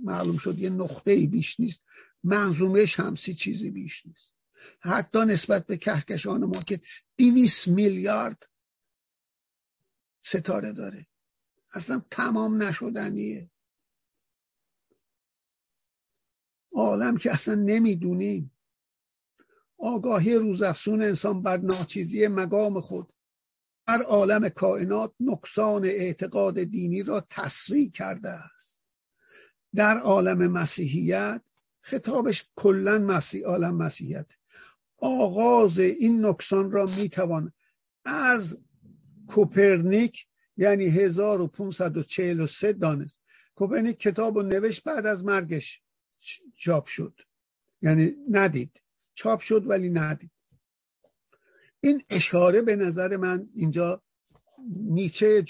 معلوم 0.05 0.37
شد 0.37 0.59
یه 0.59 0.71
نقطه 0.71 1.27
بیش 1.27 1.61
نیست. 1.61 1.83
منظومه 2.25 2.87
شمسی 2.87 3.35
چیزی 3.35 3.71
بیش 3.71 4.07
نیست. 4.07 4.35
حتی 4.81 5.19
نسبت 5.19 5.67
به 5.67 5.77
کهکشان 5.77 6.45
ما 6.45 6.63
که 6.63 6.81
دیویس 7.17 7.69
میلیارد 7.69 8.51
ستاره 10.25 10.73
داره. 10.73 11.07
اصلا 11.75 12.03
تمام 12.11 12.63
نشدنیه. 12.63 13.51
عالم 16.73 17.17
که 17.17 17.33
اصلا 17.33 17.55
نمی‌دونیم. 17.55 18.59
آگاهی 19.79 20.35
روزافسون 20.35 21.03
انسان 21.03 21.43
بر 21.43 21.57
ناچیزی 21.57 22.27
مقام 22.27 22.81
خود 22.81 23.13
بر 23.87 24.03
عالم 24.03 24.49
کائنات 24.49 25.15
نقصان 25.21 25.85
اعتقاد 25.85 26.63
دینی 26.63 27.03
را 27.03 27.27
تسریع 27.31 27.91
کرده 27.91 28.29
است. 28.29 28.68
در 29.75 29.99
عالم 29.99 30.47
مسیحیت 30.47 31.43
خطابش 31.81 32.45
کلا 32.57 32.99
مسیح 32.99 33.45
عالم 33.45 33.77
مسیحیت. 33.77 34.27
آغاز 34.99 35.79
این 35.79 36.27
نقصان 36.27 36.71
را 36.71 36.87
می‌توان 36.87 37.53
از 38.05 38.59
کوپرنیک 39.29 40.27
یعنی 40.57 40.87
1543 40.87 42.73
دانست. 42.73 43.21
کوپرنیک 43.55 43.99
کتاب 43.99 44.37
و 44.37 44.43
نوشت 44.43 44.85
بعد 44.85 45.07
از 45.07 45.25
مرگش 45.25 45.83
چاپ 46.57 46.87
شد. 46.87 47.21
یعنی 47.83 48.15
ندید. 48.31 48.81
چاپ 49.15 49.41
شد 49.41 49.67
ولی 49.67 49.91
ندید. 49.91 50.31
این 51.81 52.03
اشاره 52.11 52.63
به 52.63 52.77
نظر 52.77 53.17
من 53.17 53.49
اینجا 53.55 54.03
نیچه 54.77 55.45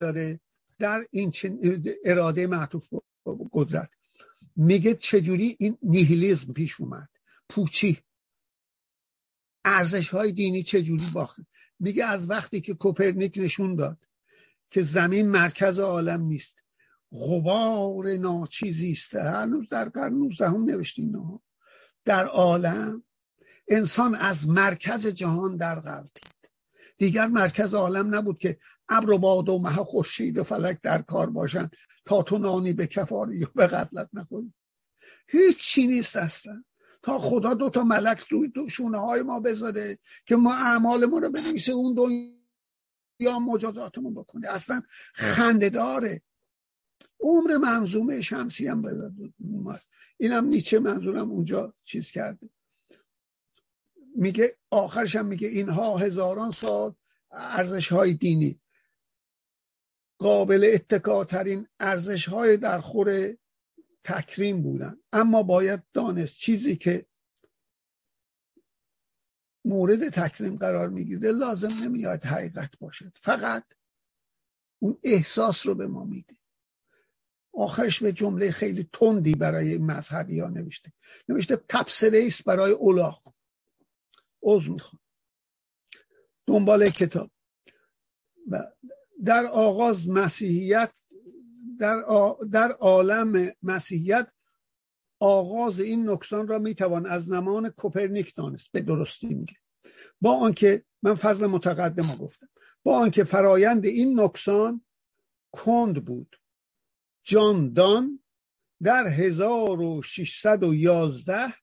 داره 0.00 0.40
در 0.78 1.06
این 1.10 1.32
اراده 2.04 2.46
معطوف 2.46 2.88
قدرت. 3.52 3.90
میگه 4.56 4.94
چجوری 4.94 5.56
این 5.58 5.78
نیهیلیزم 5.82 6.52
پیش 6.52 6.80
اومد؟ 6.80 7.08
پوچی 7.48 7.98
ارزش 9.64 10.08
های 10.08 10.32
دینی 10.32 10.62
چجوری 10.62 11.06
باخته 11.12 11.46
میگه 11.78 12.04
از 12.04 12.30
وقتی 12.30 12.60
که 12.60 12.74
کوپرنیک 12.74 13.34
نشون 13.36 13.74
داد 13.74 13.98
که 14.70 14.82
زمین 14.82 15.28
مرکز 15.28 15.78
عالم 15.78 16.22
نیست 16.22 16.56
غبار 17.12 18.16
ناچیزی 18.16 18.92
است. 18.92 19.14
هنوز 19.14 19.68
در 19.68 19.88
قرن 19.88 20.14
19 20.14 20.48
هم 20.48 20.64
نوشتین 20.64 21.40
در 22.04 22.24
عالم 22.24 23.02
انسان 23.68 24.14
از 24.14 24.48
مرکز 24.48 25.06
جهان 25.06 25.56
در 25.56 25.80
غلطید 25.80 26.35
دیگر 26.98 27.26
مرکز 27.26 27.74
عالم 27.74 28.14
نبود 28.14 28.38
که 28.38 28.58
ابر 28.88 29.10
و 29.10 29.18
باد 29.18 29.48
و 29.48 29.58
مه 29.58 29.76
خورشید 29.76 30.38
و 30.38 30.42
فلک 30.42 30.80
در 30.82 31.02
کار 31.02 31.30
باشند 31.30 31.76
تا 32.04 32.22
تو 32.22 32.38
نانی 32.38 32.72
به 32.72 32.86
کفاری 32.86 33.36
یا 33.36 33.48
به 33.54 33.66
قبلت 33.66 34.08
نخوری. 34.12 34.54
هیچ 35.28 35.58
چی 35.58 35.86
نیست 35.86 36.16
اصلا. 36.16 36.64
تا 37.02 37.18
خدا 37.18 37.54
دو 37.54 37.70
تا 37.70 37.84
ملک 37.84 38.26
دو 38.54 38.68
شونه 38.68 38.98
های 38.98 39.22
ما 39.22 39.40
بذاره 39.40 39.98
که 40.26 40.36
ما 40.36 40.54
اعمالمون 40.54 41.22
رو 41.22 41.30
بنویسه 41.30 41.72
اون 41.72 41.94
دنیا 41.94 43.38
مجازاتمون 43.38 44.14
بکنه. 44.14 44.48
اصلا 44.48 44.82
خنده 45.14 45.70
داره. 45.70 46.22
عمر 47.20 47.56
منظومه 47.56 48.20
شمسی 48.20 48.66
هم 48.66 48.82
اینم 50.16 50.44
نیچه 50.44 50.78
منظورم 50.78 51.30
اونجا 51.30 51.74
چیز 51.84 52.10
کرده. 52.10 52.50
میگه 54.16 54.56
آخرش 54.70 55.16
هم 55.16 55.26
میگه 55.26 55.48
اینها 55.48 55.96
هزاران 55.96 56.50
سال 56.50 56.94
ارزش 57.30 57.92
های 57.92 58.14
دینی. 58.14 58.60
قابل 60.18 60.70
اتکاترین 60.74 61.68
ارزش 61.80 62.28
های 62.28 62.56
در 62.56 62.80
خور 62.80 63.36
تکریم 64.04 64.62
بودن. 64.62 64.96
اما 65.12 65.42
باید 65.42 65.82
دانست 65.92 66.34
چیزی 66.34 66.76
که 66.76 67.06
مورد 69.64 70.08
تکریم 70.08 70.56
قرار 70.56 70.88
می‌گیره 70.88 71.32
لازم 71.32 71.84
نمیاد 71.84 72.24
حقیقت 72.24 72.78
باشد. 72.78 73.18
فقط 73.20 73.64
اون 74.78 74.96
احساس 75.04 75.66
رو 75.66 75.74
به 75.74 75.86
ما 75.86 76.04
میده. 76.04 76.36
آخرش 77.54 78.02
به 78.02 78.12
جمله 78.12 78.50
خیلی 78.50 78.88
تندی 78.92 79.34
برای 79.34 79.78
مذهبی 79.78 80.40
ها 80.40 80.48
نوشته. 80.48 80.92
نوشته 81.28 81.56
تبصره 81.68 82.26
است 82.26 82.44
برای 82.44 82.72
اولاغ. 82.72 83.35
عضو 84.46 84.72
می‌خوام. 84.72 85.00
دنبال 86.46 86.90
کتاب. 86.90 87.30
در 89.24 89.44
آغاز 89.44 90.08
مسیحیت 90.08 90.92
در, 91.78 92.02
در 92.52 92.70
عالم 92.70 93.52
مسیحیت 93.62 94.28
آغاز 95.20 95.80
این 95.80 96.10
نکسان 96.10 96.48
را 96.48 96.58
می‌توان 96.58 97.06
از 97.06 97.24
زمان 97.24 97.70
کوپرنیک 97.70 98.34
دانست. 98.34 98.72
به 98.72 98.80
درستی 98.80 99.34
میگه. 99.34 99.56
با 100.20 100.36
آنکه 100.36 100.84
من 101.02 101.14
فضل 101.14 101.46
متقدم 101.46 102.16
گفتم. 102.16 102.48
با 102.82 102.98
آنکه 102.98 103.24
فرایند 103.24 103.86
این 103.86 104.20
نکسان 104.20 104.84
کند 105.52 106.04
بود. 106.04 106.40
جان 107.22 107.72
دان 107.72 108.22
در 108.82 109.06
1611 109.06 111.54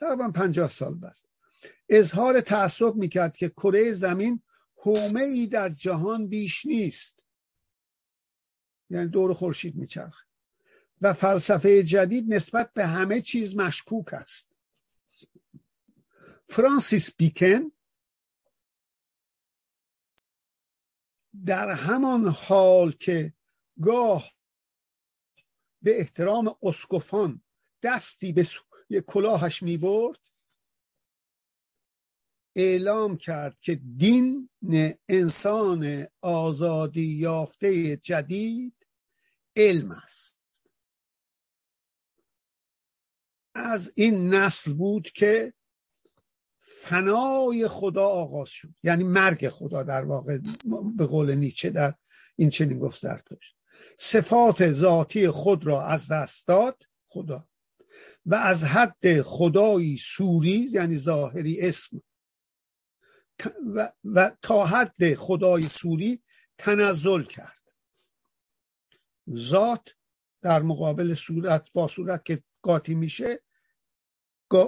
تقریبا 0.00 0.30
50 0.30 0.70
سال 0.70 0.94
بعد. 0.94 1.21
اظهار 1.88 2.40
تعصب 2.40 2.94
می‌کرد 2.94 3.36
که 3.36 3.48
کره 3.48 3.92
زمین 3.92 4.42
حومه 4.76 5.20
ای 5.20 5.46
در 5.46 5.68
جهان 5.68 6.28
بیش 6.28 6.66
نیست. 6.66 7.24
یعنی 8.90 9.08
دور 9.08 9.34
خورشید 9.34 9.76
میچرخه 9.76 10.26
و 11.00 11.12
فلسفه 11.12 11.82
جدید 11.82 12.34
نسبت 12.34 12.72
به 12.72 12.86
همه 12.86 13.20
چیز 13.20 13.56
مشکوک 13.56 14.14
است. 14.14 14.56
فرانسیس 16.48 17.14
بیکن 17.16 17.72
در 21.46 21.70
همان 21.70 22.28
حال 22.28 22.92
که 22.92 23.34
گاه 23.82 24.32
به 25.82 26.00
احترام 26.00 26.56
اسکوفان 26.62 27.42
دستی 27.82 28.32
به 28.32 28.42
سوی 28.42 29.00
کلاهش 29.06 29.62
می 29.62 29.76
برد 29.76 30.31
اعلام 32.56 33.16
کرد 33.16 33.56
که 33.60 33.74
دین 33.96 34.50
انسان 35.08 36.06
آزادی 36.20 37.06
یافته 37.06 37.96
جدید 37.96 38.74
علم 39.56 39.90
است. 39.90 40.38
از 43.54 43.92
این 43.94 44.34
نسل 44.34 44.72
بود 44.72 45.10
که 45.10 45.52
فنای 46.60 47.68
خدا 47.68 48.06
آغاز 48.06 48.48
شد. 48.48 48.74
یعنی 48.82 49.04
مرگ 49.04 49.48
خدا 49.48 49.82
در 49.82 50.04
واقع 50.04 50.38
به 50.96 51.06
قول 51.06 51.34
نیچه 51.34 51.70
در 51.70 51.94
این 52.36 52.50
چنین 52.50 52.78
گفت 52.78 53.00
زرتشت 53.00 53.56
صفات 53.98 54.72
ذاتی 54.72 55.28
خود 55.28 55.66
را 55.66 55.86
از 55.86 56.08
دست 56.08 56.46
داد 56.46 56.82
خدا 57.06 57.48
و 58.26 58.34
از 58.34 58.64
حد 58.64 59.22
خدایی 59.22 59.98
سوری 59.98 60.68
یعنی 60.72 60.98
ظاهری 60.98 61.60
اسم 61.60 62.02
و, 63.74 63.92
و 64.04 64.30
تا 64.42 64.66
حد 64.66 65.14
خدای 65.14 65.62
سوری 65.62 66.22
تنزل 66.58 67.22
کرد. 67.22 67.62
ذات 69.30 69.94
در 70.42 70.62
مقابل 70.62 71.14
صورت 71.14 71.64
با 71.72 71.88
صورت 71.88 72.24
که 72.24 72.42
قاطی 72.62 72.94
میشه 72.94 73.42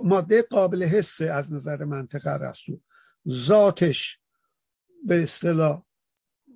ماده 0.02 0.42
قابل 0.42 0.82
حسه 0.82 1.24
از 1.24 1.52
نظر 1.52 1.84
منطقه 1.84 2.30
رسول 2.30 2.80
ذاتش 3.28 4.20
به 5.04 5.22
اصطلاح 5.22 5.82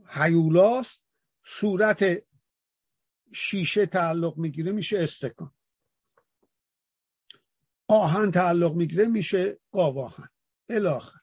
حیولاست 0.09 1.05
صورت 1.47 2.05
شیشه 3.35 3.87
تعلق 3.87 4.37
می‌گیره 4.37 4.73
میشه 4.73 4.99
استکان. 4.99 5.55
آهن 7.89 8.31
تعلق 8.31 8.75
می‌گیره 8.75 9.07
میشه 9.07 9.59
قاواهن. 9.73 10.29
الاخر 10.69 11.18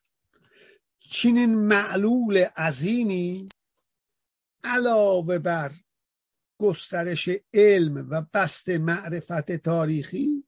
چنین 1.10 1.56
معلول 1.56 2.38
عظیمی 2.38 3.50
علاوه 4.64 5.40
بر 5.40 5.72
گسترش 6.58 7.30
علم 7.54 8.08
و 8.10 8.22
بست 8.34 8.70
معرفت 8.70 9.52
تاریخی 9.52 10.44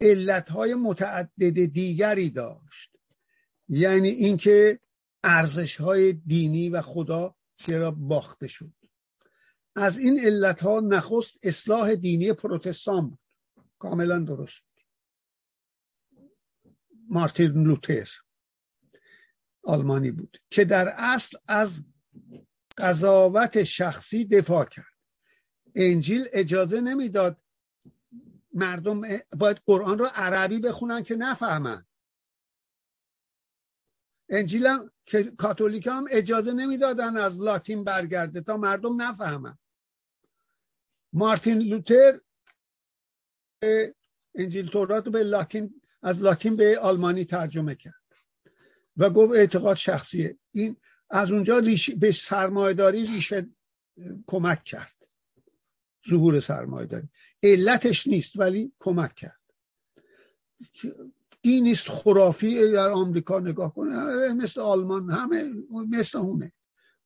علتهای 0.00 0.74
متعدد 0.74 1.64
دیگری 1.64 2.30
داشت. 2.30 2.90
یعنی 3.68 4.08
اینکه 4.08 4.80
ارزش 5.24 5.76
های 5.76 6.12
دینی 6.12 6.68
و 6.68 6.82
خدا 6.82 7.36
چرا 7.56 7.90
باخته 7.90 8.48
شد. 8.48 8.74
از 9.76 9.98
این 9.98 10.20
علت 10.20 10.62
ها 10.62 10.80
نخست 10.80 11.38
اصلاح 11.42 11.94
دینی 11.94 12.32
پروتستان 12.32 13.10
بود. 13.10 13.18
کاملا 13.78 14.18
درست 14.18 14.60
مارتین 17.08 17.46
لوتر. 17.46 18.23
آلمانی 19.64 20.10
بود 20.10 20.38
که 20.50 20.64
در 20.64 20.88
اصل 20.96 21.36
از 21.48 21.82
قضاوت 22.78 23.62
شخصی 23.62 24.24
دفاع 24.24 24.64
کرد. 24.64 24.94
انجیل 25.74 26.24
اجازه 26.32 26.80
نمی‌داد 26.80 27.40
مردم 28.52 29.02
باید 29.38 29.56
قرآن 29.66 29.98
رو 29.98 30.08
عربی 30.14 30.60
بخونن 30.60 31.02
که 31.02 31.16
نفهمن. 31.16 31.86
انجیل 34.28 34.66
هم 34.66 34.90
که 35.06 35.22
کاتولیک 35.22 35.86
هم 35.86 36.04
اجازه 36.10 36.52
نمی‌دادن 36.52 37.16
از 37.16 37.38
لاتین 37.38 37.84
برگرده 37.84 38.40
تا 38.40 38.56
مردم 38.56 39.02
نفهمن. 39.02 39.58
مارتین 41.12 41.58
لوتر 41.58 42.20
انجیل 44.34 44.70
تورات 44.70 45.08
به 45.08 45.22
لاتین 45.22 45.82
از 46.02 46.18
لاتین 46.18 46.56
به 46.56 46.78
آلمانی 46.78 47.24
ترجمه 47.24 47.74
کرد. 47.74 48.03
و 48.96 49.10
گفت 49.10 49.32
اعتقاد 49.32 49.76
شخصیه. 49.76 50.38
این 50.50 50.76
از 51.10 51.30
اونجا 51.30 51.62
به 51.98 52.12
سرمایهداری 52.12 53.06
ریشه 53.06 53.46
کمک 54.26 54.64
کرد. 54.64 55.08
ظهور 56.10 56.40
سرمایهداری. 56.40 57.08
علتش 57.42 58.06
نیست 58.06 58.38
ولی 58.38 58.72
کمک 58.78 59.14
کرد. 59.14 59.40
دینیست 61.42 61.88
خرافی 61.88 62.72
در 62.72 62.88
آمریکا 62.88 63.40
نگاه 63.40 63.74
کنه. 63.74 64.32
مثل 64.32 64.60
آلمان 64.60 65.10
همه 65.10 65.52
مثل 65.88 66.18
اونه. 66.18 66.52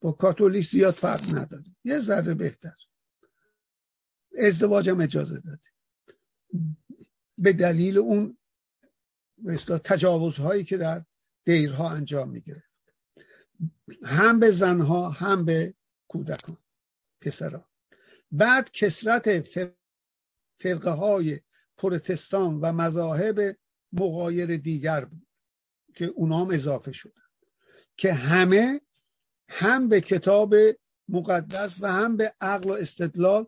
با 0.00 0.12
کاتولیک 0.12 0.70
زیاد 0.70 0.94
فرق 0.94 1.38
نداره. 1.38 1.64
یه 1.84 2.00
ذره 2.00 2.34
بهتر. 2.34 2.76
ازدواج 4.38 4.88
هم 4.88 5.00
اجازه 5.00 5.40
داده. 5.40 5.60
به 7.38 7.52
دلیل 7.52 7.98
اون 7.98 8.38
مثل 9.38 9.78
تجاوزهایی 9.78 10.64
که 10.64 10.76
در 10.76 11.04
دیرها 11.48 11.90
انجام 11.90 12.28
می‌گرفت. 12.28 12.92
هم 14.04 14.40
به 14.40 14.50
زنها 14.50 15.10
هم 15.10 15.44
به 15.44 15.74
کودکان 16.08 16.56
پسران 17.20 17.64
بعد 18.32 18.70
کسرت 18.70 19.48
فرقه 20.60 20.90
های 20.90 21.40
پروتستان 21.76 22.60
و 22.60 22.72
مذاهب 22.72 23.56
مغایر 23.92 24.56
دیگر 24.56 25.04
بود 25.04 25.26
که 25.94 26.04
اونا 26.04 26.44
هم 26.44 26.50
اضافه 26.50 26.92
شدن 26.92 27.22
که 27.96 28.12
همه 28.12 28.80
هم 29.48 29.88
به 29.88 30.00
کتاب 30.00 30.54
مقدس 31.08 31.78
و 31.80 31.92
هم 31.92 32.16
به 32.16 32.34
عقل 32.40 32.70
و 32.70 32.72
استدلال 32.72 33.46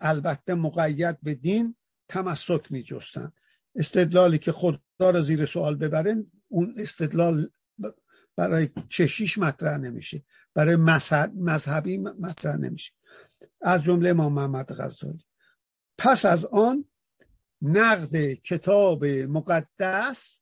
البته 0.00 0.54
مقید 0.54 1.20
به 1.20 1.34
دین 1.34 1.76
تمسک 2.08 2.72
می 2.72 2.82
جستن 2.82 3.32
استدلالی 3.74 4.38
که 4.38 4.52
خدا 4.52 5.10
را 5.10 5.22
زیر 5.22 5.46
سوال 5.46 5.76
ببرن 5.76 6.26
اون 6.50 6.74
استدلال 6.76 7.50
برای 8.36 8.70
کشیش 8.90 9.38
مطرح 9.38 9.78
نمیشه. 9.78 10.22
برای 10.54 10.76
مذهبی 11.36 11.98
مطرح 11.98 12.56
نمیشه. 12.56 12.92
از 13.60 13.82
جمله 13.82 14.12
ما 14.12 14.28
محمد 14.28 14.72
غزالی. 14.72 15.24
پس 15.98 16.24
از 16.24 16.44
آن 16.44 16.84
نقد 17.62 18.32
کتاب 18.32 19.04
مقدس 19.06 20.40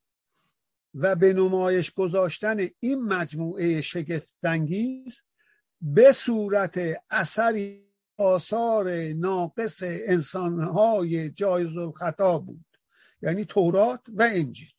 و 0.93 1.15
به 1.15 1.33
نمایش 1.33 1.91
گذاشتن 1.91 2.57
این 2.79 3.03
مجموعه 3.03 3.81
شگفتانگیز 3.81 5.21
به 5.81 6.11
صورت 6.11 6.79
اثری 7.09 7.89
آثار 8.17 8.91
ناقص 9.13 9.83
انسانهای 9.83 11.29
جایز 11.29 11.77
الخطا 11.77 12.39
بود. 12.39 12.65
یعنی 13.21 13.45
تورات 13.45 14.01
و 14.07 14.21
انجیل. 14.21 14.71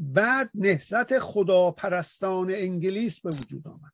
بعد 0.00 0.50
نهزت 0.54 1.18
خداپرستان 1.18 2.50
انگلیس 2.50 3.20
به 3.20 3.30
وجود 3.30 3.68
آمد 3.68 3.92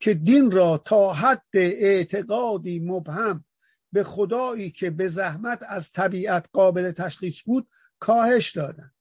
که 0.00 0.14
دین 0.14 0.50
را 0.50 0.78
تا 0.78 1.12
حد 1.12 1.46
اعتقادی 1.54 2.80
مبهم 2.80 3.44
به 3.92 4.02
خدایی 4.02 4.70
که 4.70 4.90
به 4.90 5.08
زحمت 5.08 5.62
از 5.68 5.92
طبیعت 5.92 6.46
قابل 6.52 6.90
تشخیص 6.90 7.42
بود 7.42 7.68
کاهش 7.98 8.56
دادن 8.56 8.92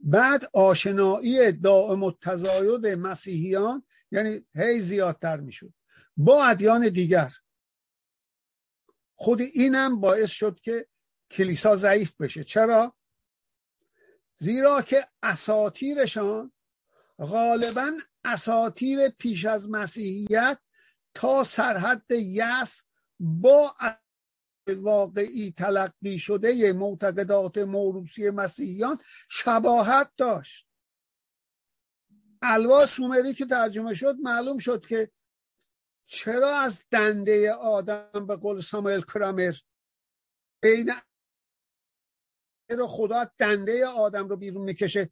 بعد 0.00 0.50
آشنایی 0.52 1.52
دائم 1.52 2.10
تزاید 2.10 2.86
مسیحیان 2.86 3.84
یعنی 4.12 4.46
هی 4.54 4.80
زیادتر 4.80 5.40
می‌شد. 5.40 5.72
با 6.16 6.44
ادیان 6.44 6.88
دیگر. 6.88 7.32
خود 9.14 9.40
اینم 9.40 10.00
باعث 10.00 10.30
شد 10.30 10.60
که 10.60 10.86
کلیسا 11.30 11.76
ضعیف 11.76 12.12
بشه. 12.20 12.44
چرا؟ 12.44 12.96
زیرا 14.38 14.82
که 14.82 15.06
اساتیرشان 15.22 16.52
غالبا 17.18 17.98
اساتیر 18.24 19.08
پیش 19.08 19.44
از 19.44 19.70
مسیحیت 19.70 20.58
تا 21.14 21.44
سرحد 21.44 22.10
یس 22.10 22.82
با 23.20 23.74
واقعی 24.68 25.50
تلقی 25.50 26.18
شده 26.18 26.72
معتقدات 26.72 27.58
موروسی 27.58 28.30
مسیحیان 28.30 28.98
شباهت 29.28 30.10
داشت. 30.16 30.66
الوا 32.42 32.86
سومری 32.86 33.34
که 33.34 33.46
ترجمه 33.46 33.94
شد 33.94 34.16
معلوم 34.22 34.58
شد 34.58 34.86
که 34.86 35.10
چرا 36.06 36.56
از 36.56 36.78
دنده 36.90 37.52
آدم 37.52 38.26
به 38.26 38.36
قول 38.36 38.60
ساموئل 38.60 39.00
کرامر 39.00 39.54
بین 40.62 40.92
رو 42.74 42.86
خدا 42.86 43.30
دنده 43.38 43.86
آدم 43.86 44.28
رو 44.28 44.36
بیرون 44.36 44.62
می‌کشه. 44.64 45.10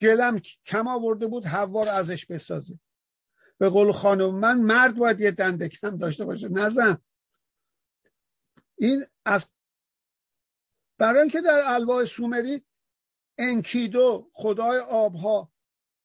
گلم 0.00 0.40
کم 0.64 0.88
آورده 0.88 1.26
بود 1.26 1.46
هوا 1.46 1.82
رو 1.82 1.90
ازش 1.90 2.26
بسازه. 2.26 2.80
به 3.58 3.68
قول 3.68 3.92
خانم 3.92 4.34
من 4.34 4.58
مرد 4.60 4.96
باید 4.96 5.20
یه 5.20 5.30
دنده 5.30 5.68
کم 5.68 5.96
داشته 5.96 6.24
باشه 6.24 6.48
نزن 6.48 6.98
این 8.78 9.04
از 9.24 9.46
برای 10.98 11.20
اینکه 11.20 11.40
در 11.40 11.62
الواح 11.64 12.04
سومری 12.04 12.64
انکیدو 13.38 14.30
خدای 14.32 14.78
آبها 14.78 15.52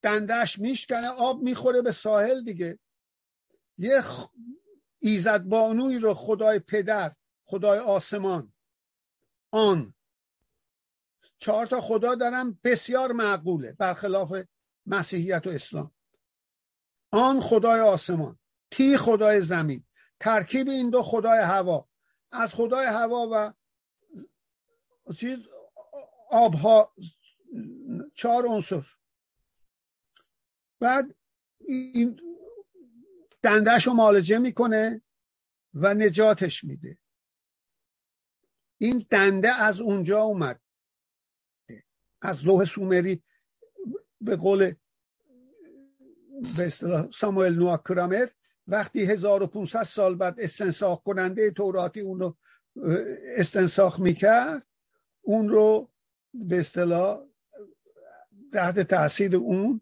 دندش 0.01 0.59
میشکنه 0.59 1.07
آب 1.07 1.41
می‌خوره 1.41 1.81
به 1.81 1.91
ساحل 1.91 2.43
دیگه. 2.43 2.79
یه 3.77 4.03
ایزد 4.99 5.43
بانوی 5.43 5.99
رو 5.99 6.13
خدای 6.13 6.59
پدر 6.59 7.15
خدای 7.45 7.79
آسمان 7.79 8.53
آن. 9.51 9.93
چهار 11.39 11.65
تا 11.65 11.81
خدا 11.81 12.15
دارم 12.15 12.59
بسیار 12.63 13.11
معقوله 13.11 13.71
برخلاف 13.71 14.33
مسیحیت 14.85 15.47
و 15.47 15.49
اسلام. 15.49 15.91
آن 17.11 17.41
خدای 17.41 17.79
آسمان 17.79 18.39
تی 18.71 18.97
خدای 18.97 19.41
زمین؟ 19.41 19.83
ترکیب 20.19 20.69
این 20.69 20.89
دو 20.89 21.03
خدای 21.03 21.39
هوا. 21.39 21.89
از 22.31 22.53
خدای 22.53 22.85
هوا 22.85 23.27
و 23.31 23.53
چیز 25.13 25.39
آبها 26.31 26.93
چهار 28.15 28.45
عنصر. 28.45 28.85
بعد 30.79 31.15
این 31.59 32.19
دندهش 33.43 33.87
رو 33.87 33.93
مالجه 33.93 34.39
می‌کنه 34.39 35.01
و 35.73 35.93
نجاتش 35.93 36.63
میده. 36.63 36.97
این 38.77 39.05
دنده 39.11 39.53
از 39.53 39.79
اونجا 39.79 40.21
اومد. 40.21 40.61
از 42.21 42.45
لوح 42.45 42.65
سومری 42.65 43.23
به 44.21 44.35
قول 44.35 44.73
به 46.57 46.67
اصطلاح 46.67 47.07
ساموئل 47.11 47.55
نوا 47.55 47.77
کرامر 47.77 48.27
وقتی 48.67 49.05
1500 49.05 49.83
سال 49.83 50.15
بعد 50.15 50.39
استنساخ 50.39 51.03
کننده 51.03 51.51
توراتی 51.51 51.99
اون 51.99 52.19
رو 52.19 52.37
استنساخ 53.37 53.99
می‌کرد 53.99 54.67
اون 55.21 55.49
رو 55.49 55.91
به 56.33 56.59
اصطلاح 56.59 57.19
تحت 58.53 58.79
تاثیر 58.79 59.35
اون 59.35 59.81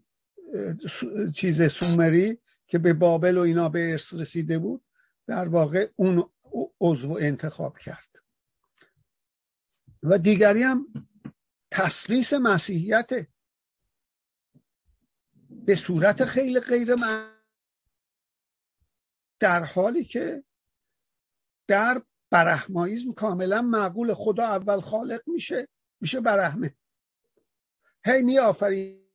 چیز 1.35 1.71
سومری 1.71 2.39
که 2.67 2.77
به 2.77 2.93
بابل 2.93 3.37
و 3.37 3.41
اینا 3.41 3.69
به 3.69 3.91
ارث 3.91 4.13
رسیده 4.13 4.59
بود 4.59 4.83
در 5.27 5.47
واقع 5.47 5.87
اون 5.95 6.29
عضو 6.81 7.17
انتخاب 7.21 7.77
کرد. 7.77 8.07
و 10.03 10.17
دیگری 10.17 10.63
هم 10.63 10.87
تسلیس 11.75 12.33
مسیحیت 12.33 13.09
به 15.49 15.75
صورت 15.75 16.25
خیلی 16.25 16.59
غیر 16.59 16.95
در 19.39 19.63
حالی 19.63 20.05
که 20.05 20.43
در 21.67 22.01
برحمایزم 22.29 23.13
کاملا 23.13 23.61
معقول 23.61 24.13
خدا 24.13 24.43
اول 24.43 24.79
خالق 24.79 25.21
میشه 25.27 25.67
میشه 26.01 26.19
برحمه 26.19 26.75
هی 28.05 28.23
می 28.23 28.39
آفرین. 28.39 29.05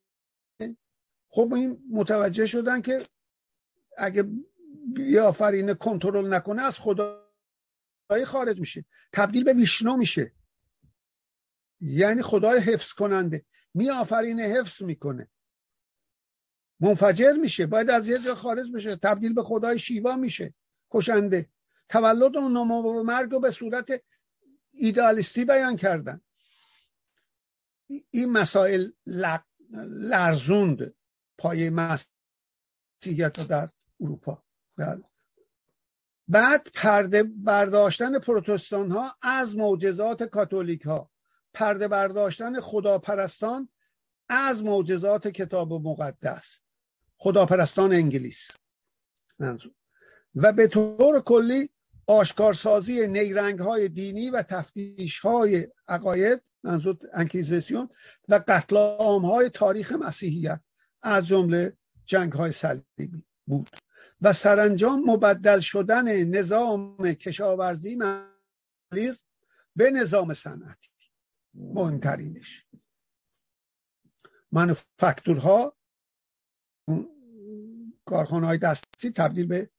خب 1.29 1.53
این 1.55 1.83
متوجه 1.91 2.47
شدن 2.47 2.81
که 2.81 3.07
اگه 3.99 4.25
بیافرینه 4.95 5.75
کنترل 5.75 6.35
نکنه 6.35 6.63
از 6.63 6.79
خدای 6.79 8.25
خارج 8.27 8.61
میشه. 8.61 8.85
تبدیل 9.13 9.45
به 9.45 9.53
ویشنو 9.53 9.97
میشه. 9.97 10.33
یعنی 11.81 12.23
خدای 12.23 12.61
حفظ 12.61 12.93
کننده. 12.93 13.45
می 13.75 13.91
آفرینه 13.91 14.43
حفظ 14.43 14.83
می‌کنه. 14.83 15.31
منفجر 16.81 17.33
میشه. 17.33 17.67
باید 17.67 17.91
از 17.91 18.09
یه 18.09 18.19
جا 18.19 18.35
خارج 18.35 18.73
بشه. 18.73 18.97
تبدیل 18.97 19.35
به 19.35 19.43
خدای 19.43 19.79
شیوا 19.79 20.17
میشه. 20.17 20.55
کشنده. 20.91 21.51
تولد 21.89 22.37
و 22.37 22.49
نمو 22.49 22.83
و 22.83 23.03
مرگ 23.03 23.31
رو 23.31 23.41
به 23.41 23.51
صورت 23.51 24.03
ایدالیستی 24.73 25.45
بیان 25.45 25.77
کردن. 25.77 26.21
این 28.11 28.33
مسائل 28.33 28.91
لرزوند 29.87 30.95
پای 31.39 31.71
مسیحیت 31.71 33.49
در 33.49 33.69
اروپا. 34.01 34.45
بله. 34.77 35.05
بعد 36.29 36.69
پرده 36.75 37.23
برداشتن 37.23 38.19
پروتستان 38.19 38.91
ها 38.91 39.17
از 39.23 39.57
معجزات 39.57 40.23
کاتولیک 40.23 40.83
ها 40.83 41.11
پرده 41.55 41.89
برداشتن 41.89 42.61
خداپرستان 42.61 43.69
از 44.29 44.65
معجزات 44.65 45.29
کتاب 45.29 45.73
مقدس. 45.73 46.61
خداپرستان 47.17 47.93
انگلیس. 47.93 48.51
و 50.35 50.53
به 50.53 50.69
طور 50.69 51.21
کلی 51.21 51.71
آشکارسازی 52.07 53.07
نیرنگ 53.07 53.59
های 53.59 53.89
دینی 53.89 54.31
و 54.31 54.43
تفتیش 54.43 55.19
های 55.19 55.69
عقاید 55.89 56.43
منظور 56.63 56.97
انکیزیسیون 57.13 57.89
و 58.29 58.41
قتل 58.49 58.77
عام 58.77 59.27
های 59.27 59.51
تاریخ 59.51 59.93
مسیحیت 59.93 60.61
از 61.03 61.27
جمله 61.27 61.77
جنگ 62.07 62.33
های 62.33 62.53
صلیبی 62.53 63.25
بود. 63.47 63.69
و 64.21 64.33
سرانجام 64.33 65.11
مبدل 65.11 65.61
شدن 65.61 66.25
نظام 66.25 67.13
کشاورزی 67.13 67.99
به 69.77 69.91
نظام 69.91 70.35
صنعتی. 70.35 70.91
مهمترینش. 71.55 72.67
منوفکتورها 74.53 75.77
کارخانه 78.05 78.47
های 78.47 78.59
دستی 78.59 79.11
تبدیل 79.11 79.47
به 79.47 79.71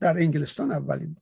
در 0.00 0.16
انگلستان 0.16 0.72
اولین 0.72 1.16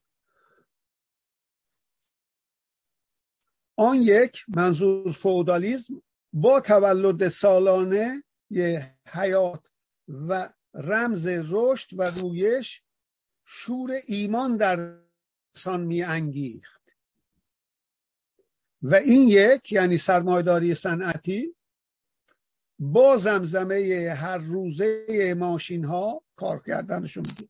آن 3.77 3.97
یک 4.01 4.45
منظور 4.47 5.11
فودالیزم 5.11 6.03
با 6.33 6.61
تولد 6.61 7.27
سالانه 7.27 8.23
حیات 9.07 9.67
و 10.07 10.53
رمز 10.73 11.27
رشد 11.27 11.99
و 11.99 12.03
رویش 12.03 12.83
شور 13.45 13.91
ایمان 14.07 14.57
در 14.57 14.99
انسان 15.55 15.83
می 15.83 16.03
انگیخت 16.03 16.76
و 18.81 18.95
این 18.95 19.29
یک 19.29 19.71
یعنی 19.71 19.97
سرمایداری 19.97 20.75
صنعتی 20.75 21.55
با 22.79 23.17
زمزمه 23.17 24.13
هر 24.17 24.37
روزه 24.37 25.35
ماشین 25.37 25.85
ها 25.85 26.23
کار 26.35 26.63
کردنشون 26.67 27.25
میگه 27.27 27.49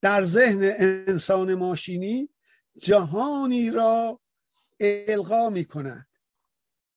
در 0.00 0.22
ذهن 0.22 0.58
انسان 0.62 1.54
ماشینی 1.54 2.28
جهانی 2.78 3.70
را 3.70 4.20
القا 4.80 5.50
می 5.50 5.64
کند 5.64 6.08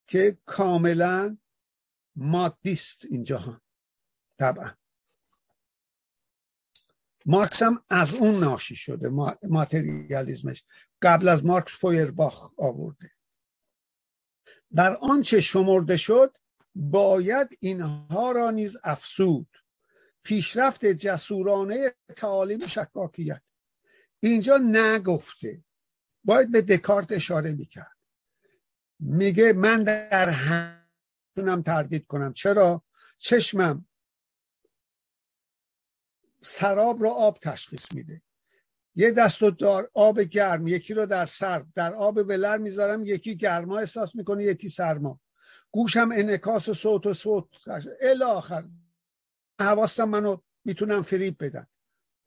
که 0.08 0.38
کاملا 0.46 1.38
مادیست 2.16 3.06
این 3.10 3.24
جهان. 3.24 3.62
طبعا. 4.40 4.72
مارکس 7.26 7.64
هم 7.64 7.84
از 7.90 8.14
اون 8.14 8.40
ناشی 8.40 8.76
شده 8.76 9.10
ماتریالیزمش. 9.50 10.64
قبل 11.02 11.28
از 11.28 11.46
مارکس 11.46 11.72
فویرباخ 11.72 12.60
آورده. 12.60 13.12
در 14.76 14.96
آنچه 14.96 15.42
شمرده 15.42 15.98
شد 15.98 16.38
باید 16.76 17.58
اینها 17.60 18.32
را 18.32 18.52
نیز 18.52 18.78
افسود 18.84 19.48
پیشرفت 20.24 20.86
جسورانه 20.86 21.96
تعالیم 22.16 22.68
شکاکیت. 22.68 23.42
اینجا 24.20 24.58
نگفته. 24.58 25.64
باید 26.24 26.52
به 26.52 26.62
دکارت 26.62 27.12
اشاره 27.12 27.52
می‌کرد. 27.52 27.98
میگه 29.00 29.54
من 29.54 29.84
در 29.84 30.30
هم 30.30 31.62
تردید 31.62 32.08
کنم. 32.08 32.34
چرا؟ 32.34 32.84
چشمم 33.18 33.86
سراب 36.42 37.02
رو 37.02 37.10
آب 37.10 37.40
تشخیص 37.42 37.92
میده. 37.94 38.22
یه 39.00 39.12
دست 39.12 39.44
و 39.44 39.52
دار 39.52 39.92
آب 39.94 40.20
گرم 40.22 40.68
یکی 40.68 40.94
رو 40.94 41.06
در 41.06 41.26
سر 41.26 41.66
در 41.76 41.94
آب 41.94 42.18
ولر 42.18 42.58
می‌ذارم 42.58 43.04
یکی 43.04 43.36
گرما 43.36 43.80
احساس 43.80 44.16
می‌کنه 44.16 44.44
یکی 44.44 44.70
سرما. 44.70 45.20
گوشم 45.72 46.10
انکاس 46.14 46.70
صوت 46.70 47.06
و 47.06 47.14
صوت. 47.14 47.46
الی 48.02 48.24
آخر. 48.24 48.64
حواستم 49.62 50.10
منو 50.10 50.38
می‌تونم 50.66 51.04
فریب 51.04 51.44
بدن. 51.44 51.68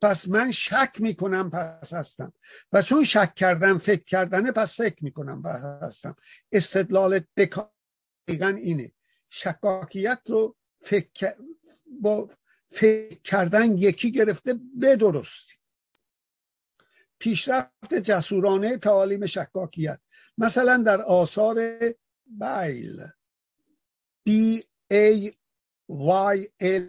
پس 0.02 0.28
من 0.28 0.52
شک 0.52 0.96
می‌کنم 0.98 1.50
پس 1.50 1.92
هستم. 1.92 2.32
و 2.72 2.82
چون 2.82 3.04
شک 3.04 3.34
کردم 3.34 3.78
فکر 3.78 4.04
کردنه 4.04 4.52
پس 4.52 4.76
فکر 4.76 5.04
می‌کنم 5.04 5.42
پس 5.42 5.60
هستم. 5.60 6.16
استدلال 6.52 7.20
دقیقا 7.36 8.48
اینه. 8.48 8.92
شکاکیت 9.30 10.20
رو 10.26 10.56
فکر 10.82 11.34
با 12.00 12.30
فکر 12.68 13.20
کردن 13.22 13.76
یکی 13.76 14.12
گرفته 14.12 14.60
به 14.80 14.96
درستی 14.96 15.61
پیشرفت 17.22 17.94
جسورانه 17.94 18.76
تعالیم 18.76 19.26
شکاکیت. 19.26 20.00
مثلا 20.38 20.76
در 20.76 21.00
آثار 21.00 21.58
بیل. 22.26 23.00
B 24.28 24.30
A 24.92 25.30
Y 25.88 26.46
L 26.62 26.82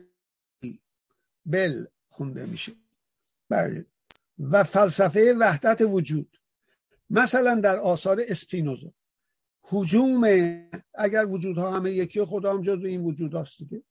بل 1.46 1.86
خونده 2.08 2.46
میشه. 2.46 2.72
بله. 3.50 3.86
و 4.40 4.64
فلسفه 4.64 5.34
وحدت 5.40 5.82
وجود. 5.82 6.38
مثلا 7.10 7.56
در 7.56 7.78
آثار 7.78 8.22
اسپینوزا. 8.28 8.94
حجوم 9.64 10.24
اگر 10.94 11.26
وجودها 11.26 11.72
همه 11.72 11.92
یکی 11.92 12.26
خدا 12.26 12.54
هم 12.54 12.62
جزو 12.62 12.86
این 12.86 13.02
وجود 13.02 13.36
هست 13.36 13.58
دیگه. 13.60 13.84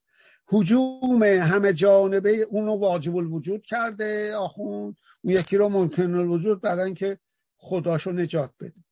حجوم 0.53 1.23
همه 1.23 1.73
جانبه 1.73 2.31
اونو 2.31 2.77
واجب 2.77 3.17
الوجود 3.17 3.63
کرده 3.63 4.37
آخون 4.37 4.97
اون 5.23 5.35
یکی 5.35 5.57
رو 5.57 5.69
ممکن 5.69 6.15
الوجود 6.15 6.61
برای 6.61 6.85
اینکه 6.85 7.19
خداشو 7.57 8.13
نجات 8.13 8.55
بده. 8.61 8.85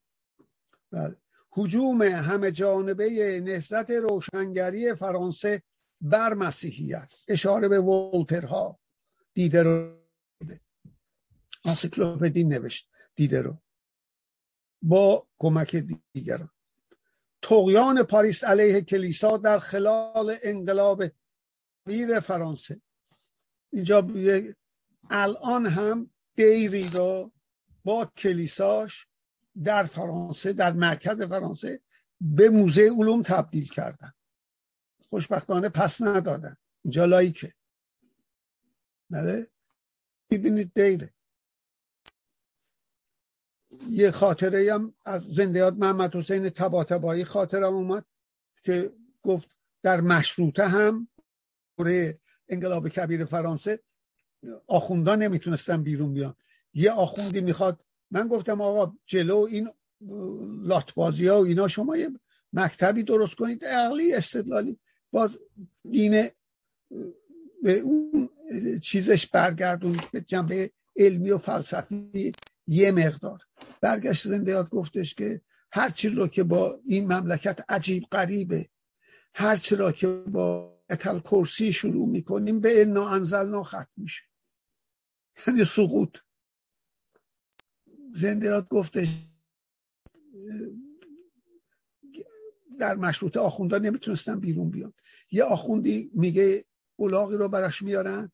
بله. 0.91 1.17
حجوم 1.51 2.03
همه 2.03 2.51
جانبه 2.51 3.41
نهضت 3.41 3.91
روشنگری 3.91 4.95
فرانسه 4.95 5.63
بر 6.01 6.35
مسیحیت 6.35 7.13
اشاره 7.29 7.69
به 7.69 7.81
ولترها 7.81 8.79
دیده 9.35 9.63
رو 9.63 10.01
انسیکلوپدی 11.65 12.45
نوشت 12.45 12.89
دیده 13.15 13.43
رو. 13.43 13.59
با 14.83 15.27
کمک 15.39 15.77
دیگران. 16.13 16.51
تقیان 17.43 18.03
پاریس 18.03 18.45
علیه 18.45 18.81
کلیسا 18.81 19.37
در 19.37 19.59
خلال 19.59 20.37
انقلاب 20.43 21.05
ویر 21.87 22.21
فرانسه. 22.21 22.81
اینجا 23.73 24.07
الان 25.11 25.67
هم 25.67 26.11
دیری 26.37 26.89
رو 26.89 27.33
با 27.85 28.05
کلیساش 28.05 29.07
در 29.65 29.83
فرانسه 29.83 30.53
در 30.53 30.73
مرکز 30.73 31.23
فرانسه 31.23 31.81
به 32.21 32.51
موزه 32.51 32.91
علوم 32.99 33.23
تبدیل 33.23 33.69
کردن. 33.69 34.13
خوشبختانه 35.09 35.69
پس 35.69 36.01
ندادن. 36.03 36.57
اینجا 36.85 37.05
لایکه. 37.05 37.55
بله؟ 39.11 39.47
ببینید 40.31 40.73
دیره. 40.75 41.15
یه 43.91 44.11
خاطره 44.11 44.75
هم 44.75 44.95
از 45.05 45.23
زندیات 45.23 45.75
محمد 45.75 46.17
حسین 46.17 46.51
تباتبایی 46.51 47.25
خاطرم 47.25 47.75
اومد 47.75 48.05
که 48.63 48.93
گفت 49.23 49.57
در 49.83 50.01
مشروطه 50.01 50.69
هم 50.69 51.09
دوره 51.81 52.19
انقلاب 52.49 52.89
کبیر 52.89 53.25
فرانسه 53.25 53.81
آخوندان 54.67 55.23
نمی‌تونستن 55.23 55.83
بیرون 55.83 56.15
بیان. 56.15 56.35
یه 56.75 56.91
آخوندی 56.91 57.41
می‌خواد 57.41 57.81
من 58.11 58.29
گفتم 58.29 58.61
آقا 58.61 58.93
جلو 59.07 59.37
این 59.37 59.71
لاتبازی 60.63 61.27
ها 61.27 61.41
و 61.41 61.45
اینا 61.45 61.69
شما 61.69 61.97
یه 61.97 62.11
مکتبی 62.53 63.03
درست 63.03 63.35
کنید 63.35 63.65
عقلی 63.65 64.15
استدلالی. 64.15 64.79
باز 65.13 65.31
دین 65.91 66.29
به 67.63 67.79
اون 67.79 68.29
چیزش 68.83 69.27
برگردون 69.27 70.01
به 70.13 70.21
جنبه 70.21 70.71
علمی 70.97 71.31
و 71.31 71.39
فلسفی 71.39 72.33
یه 72.67 72.91
مقدار. 72.93 73.39
برگشت 73.81 74.29
زنده 74.29 74.53
یاد 74.53 74.69
گفتش 74.69 75.15
که 75.15 75.41
هرچی 75.73 76.09
رو 76.09 76.29
که 76.29 76.43
با 76.43 76.81
این 76.85 77.13
مملکت 77.13 77.65
عجیب 77.69 78.05
قریبه 78.11 78.69
هرچی 79.35 79.77
را 79.77 79.93
که 79.93 80.07
با 80.07 80.80
اتل 80.91 81.19
کرسی 81.19 81.73
شروع 81.73 82.09
می‌کنیم 82.09 82.61
به 82.61 82.83
انا 82.83 83.09
انزلنا 83.09 83.63
ختم 83.63 83.89
میشه. 83.97 84.23
یعنی 85.47 85.65
سقوط. 85.65 86.19
زنده 88.13 88.47
یاد 88.47 88.69
گفتش 88.69 89.09
در 92.79 92.97
مشروط 92.97 93.37
آخوندان 93.37 93.87
نمی‌تونستن 93.87 94.41
بیرون 94.41 94.71
بیان. 94.71 94.93
یه 95.31 95.45
آخوندی 95.45 96.11
میگه 96.15 96.65
اولاغی 96.97 97.37
رو 97.37 97.49
براش 97.49 97.83
میارن 97.83 98.31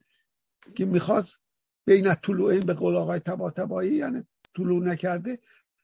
که 0.75 0.85
می‌خواد 0.85 1.29
بین 1.87 2.15
طلوعین 2.15 2.61
به 2.61 2.75
قول 2.75 2.97
آقای 2.97 3.19
تبا 3.19 3.51
تبایی 3.51 3.95
یعنی 3.95 4.25
طلوع 4.57 4.85
نکرده 4.85 5.39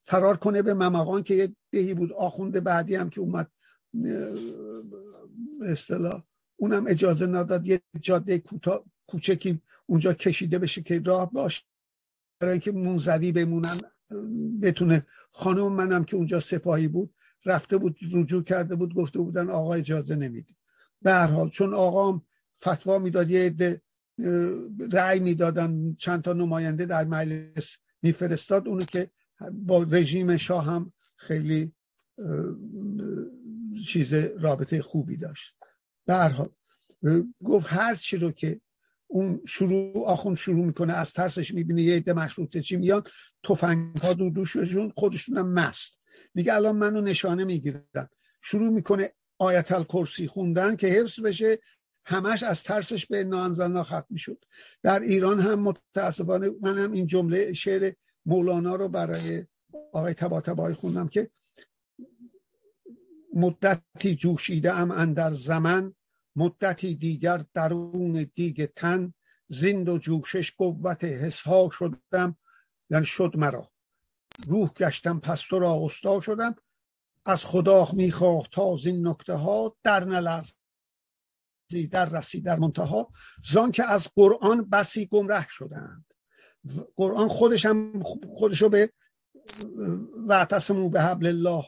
فرار 0.05 0.37
کنه 0.37 0.63
به 0.63 0.75
ممقان 0.75 1.23
که 1.23 1.35
یه 1.35 1.57
دهی 1.71 1.95
بود. 1.95 2.13
آخونده 2.13 2.61
بعدی 2.61 2.95
هم 2.95 3.11
که 3.11 3.21
اومد 3.21 3.53
اصطلاح 5.63 6.25
اونم 6.63 6.87
اجازه 6.87 7.27
نداد 7.27 7.67
یه 7.67 7.81
جاده 8.01 8.43
کوچکی 9.07 9.61
اونجا 9.87 10.13
کشیده 10.13 10.59
بشه 10.59 10.83
که 10.83 11.01
راه 11.01 11.33
باشه. 11.33 11.63
برای 12.41 12.53
اینکه 12.53 12.73
منزوی 12.73 13.33
بمونن. 13.33 13.79
بتونه 14.63 15.07
خانم 15.31 15.73
منم 15.73 16.05
که 16.05 16.17
اونجا 16.17 16.41
سپاهی 16.41 16.89
بود 16.89 17.15
رفته 17.45 17.79
بود 17.79 17.97
رجوع 18.13 18.43
کرده 18.43 18.77
بود 18.77 18.95
گفته 18.95 19.19
بودن 19.19 19.51
آقا 19.51 19.75
اجازه 19.75 20.17
نمیدی 20.17 20.57
به 21.03 21.13
هر 21.13 21.27
حال 21.27 21.51
چون 21.51 21.75
آقام 21.75 22.23
فتوا 22.61 22.99
می‌داد 22.99 23.31
یه 23.31 23.41
عده 23.47 23.83
رأی 24.93 25.21
می‌دادن 25.21 25.97
چند 25.99 26.23
تا 26.23 26.33
نماینده 26.33 26.87
در 26.87 27.05
مجلس 27.05 27.77
میفرستاد. 28.03 28.69
اونو 28.69 28.85
که 28.85 29.11
با 29.53 29.83
رژیم 29.83 30.37
شاه 30.37 30.65
هم 30.65 30.93
خیلی 31.17 31.75
چیز 33.87 34.15
رابطه 34.15 34.83
خوبی 34.83 35.17
داشت. 35.17 35.55
به 36.07 36.15
هر 36.15 36.49
گفت 37.45 37.67
هر 37.69 37.95
چی 37.95 38.17
رو 38.17 38.33
که 38.33 38.61
اون 39.07 39.41
شروع 39.47 40.07
آخون 40.07 40.35
شروع 40.35 40.65
می‌کنه 40.65 40.93
از 40.93 41.13
ترسش 41.13 41.55
می‌بینه 41.55 41.83
یه 41.83 41.97
عده 41.97 42.13
مشروطه 42.13 42.63
چی 42.63 42.77
میان 42.77 43.03
تفنگ 43.45 43.97
ها 43.97 44.13
دو 44.13 44.31
دوششون 44.31 44.93
خودشون 44.97 45.39
هم 45.39 45.53
مست. 45.53 45.99
میگه 46.35 46.55
الان 46.55 46.77
منو 46.77 47.01
نشانه 47.01 47.45
می‌گیرن. 47.45 48.09
شروع 48.43 48.69
می‌کنه 48.69 49.13
آیت 49.39 49.73
الکرسی 49.73 50.27
خوندن 50.27 50.77
که 50.77 50.87
حفظ 50.87 51.21
بشه 51.21 51.59
همش 52.05 52.43
از 52.43 52.63
ترسش 52.63 53.07
به 53.07 53.25
نانزلنا 53.25 53.83
ختم 53.83 54.07
می‌شد. 54.11 54.45
در 54.83 55.01
ایران 55.01 55.41
هم 55.41 55.61
متاسفانه 55.61 56.51
من 56.63 56.79
هم 56.79 56.93
این 56.93 57.07
جمله 57.07 57.53
شعر 57.53 57.93
مولانا 58.27 58.75
رو 58.75 58.89
برای 58.89 59.45
آقای 59.93 60.15
تبا 60.15 60.41
تبایی 60.41 60.75
خوندم 60.75 61.09
که 61.09 61.31
مدتی 63.33 64.15
جوشیده 64.17 64.73
ام 64.73 64.91
اندر 64.91 65.31
زمن 65.31 65.95
مدتی 66.37 66.95
دیگر 66.95 67.45
درون 67.55 68.31
دیگ 68.35 68.65
تن 68.65 69.15
زند 69.49 69.89
و 69.89 69.99
جوشش 69.99 70.53
قوت 70.53 71.05
حسها 71.05 71.71
شدم 71.73 72.37
یعنی 72.91 73.05
شد 73.05 73.33
مرا. 73.37 73.71
روح 74.47 74.69
گشتم 74.69 75.21
پس 75.21 75.41
تو 75.41 75.59
را 75.59 75.79
استا 75.85 76.21
شدم. 76.21 76.55
از 77.27 77.45
خدا 77.45 77.89
می‌خواه 77.93 78.49
تا 78.53 78.77
زین 78.77 79.09
نکته 79.09 79.35
ها 79.35 79.77
در 79.83 80.05
نلز 80.05 80.53
در 81.91 82.09
رسی 82.09 82.41
در 82.41 82.59
منتها. 82.59 83.09
زان 83.51 83.73
که 83.73 83.85
از 83.85 84.09
قرآن 84.17 84.69
بسی 84.69 85.07
گمره 85.07 85.47
شدند. 85.49 86.05
قرآن 86.97 87.29
خودش 87.29 87.67
هم 87.67 88.03
خودشو 88.27 88.69
به 88.69 88.93
وعتصمو 90.29 90.91
به 90.91 91.03
حبل 91.03 91.27
الله 91.27 91.65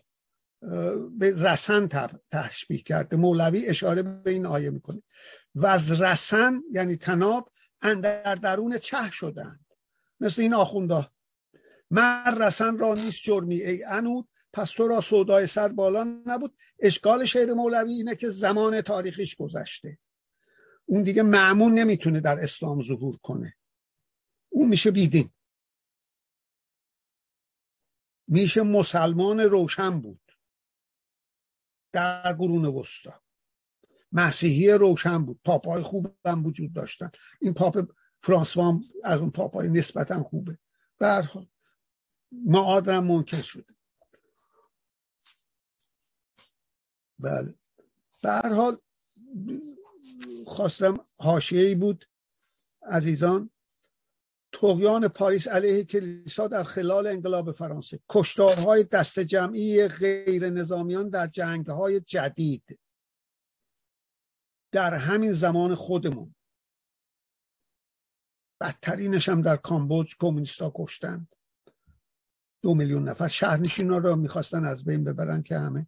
به 1.19 1.43
رسن 1.43 1.89
تشبیه 2.31 2.83
کرده. 2.83 3.17
مولوی 3.17 3.67
اشاره 3.67 4.03
به 4.03 4.31
این 4.31 4.47
آیه 4.47 4.71
می‌کنه. 4.71 5.03
و 5.55 5.67
از 5.67 6.01
رسن 6.01 6.63
یعنی 6.71 6.97
تناب 6.97 7.53
اندر 7.81 8.35
درون 8.35 8.79
چه 8.79 9.11
شدند؟ 9.11 9.67
مثل 10.21 10.43
این 10.43 10.55
آخونده. 10.55 11.09
من 11.91 12.39
رسن 12.39 12.79
را 12.79 12.95
نیست 12.95 13.23
جرمی 13.23 13.63
ای 13.63 13.85
انود 13.85 14.29
پس 14.53 14.71
تو 14.71 14.89
را 14.89 15.01
سودای 15.01 15.47
سر 15.47 15.69
بالا 15.69 16.05
نبود. 16.05 16.57
اشکال 16.79 17.25
شعر 17.25 17.53
مولوی 17.53 17.93
اینه 17.93 18.17
که 18.17 18.31
زمان 18.31 18.81
تاریخیش 18.81 19.37
گذشته. 19.37 19.99
اون 20.87 21.03
دیگه 21.03 21.23
معمون 21.23 21.75
نمی‌تونه 21.75 22.21
در 22.21 22.41
اسلام 22.41 22.85
ظهور 22.85 23.17
کنه. 23.17 23.57
اون 24.49 24.69
میشه 24.69 24.91
بیدین. 24.91 25.31
میشه 28.29 28.63
مسلمان 28.63 29.41
روشن 29.41 30.01
بود. 30.01 30.24
در 31.95 32.33
قرون 32.33 32.65
وسطا. 32.65 33.23
مسیحی 34.13 34.71
روشن 34.71 35.25
بود. 35.25 35.41
پاپای 35.45 35.83
خوب 35.83 36.17
هم 36.25 36.47
وجود 36.47 36.73
داشتن. 36.73 37.11
این 37.41 37.55
پاپ 37.55 37.93
فرانسوا 38.21 38.81
از 39.05 39.21
اون 39.21 39.31
پاپای 39.31 39.69
نسبتا 39.69 40.23
خوبه. 40.23 40.59
برحال 40.99 41.49
معاد 42.33 42.89
هم 42.89 43.05
منکر 43.05 43.43
شده 43.43 43.75
بله. 47.19 47.55
به 48.23 48.31
هر 48.31 48.55
حال 48.55 48.81
خواستم 50.47 51.07
حاشیه‌ای 51.19 51.75
بود 51.75 52.09
عزیزان. 52.83 53.51
تقیان 54.55 55.09
پاریس 55.09 55.49
علیه 55.49 55.85
کلیسا 55.85 56.49
در 56.49 56.63
خلال 56.63 57.07
انقلاب 57.07 57.53
فرانسه. 57.53 58.01
کشتارهای 58.09 58.85
دست 58.85 59.21
جمعی 59.21 59.89
غیر 59.89 60.51
نظامیان 60.51 61.09
در 61.09 61.27
جنگهای 61.27 62.01
جدید. 62.01 62.79
در 64.73 64.95
همین 64.95 65.33
زمان 65.33 65.75
خودمون. 65.75 66.35
بدترینش 68.61 69.29
هم 69.29 69.43
در 69.43 69.57
کامبوج 69.57 70.17
کمونیستا 70.21 70.73
کشتند 70.75 71.29
دو 72.63 72.75
میلیون 72.75 73.09
نفر 73.09 73.29
شهرنشینا 73.29 73.99
را 73.99 74.17
می‌خواستن 74.17 74.65
از 74.65 74.85
بین 74.85 75.05
ببرن 75.05 75.43
که 75.43 75.59
همه 75.59 75.87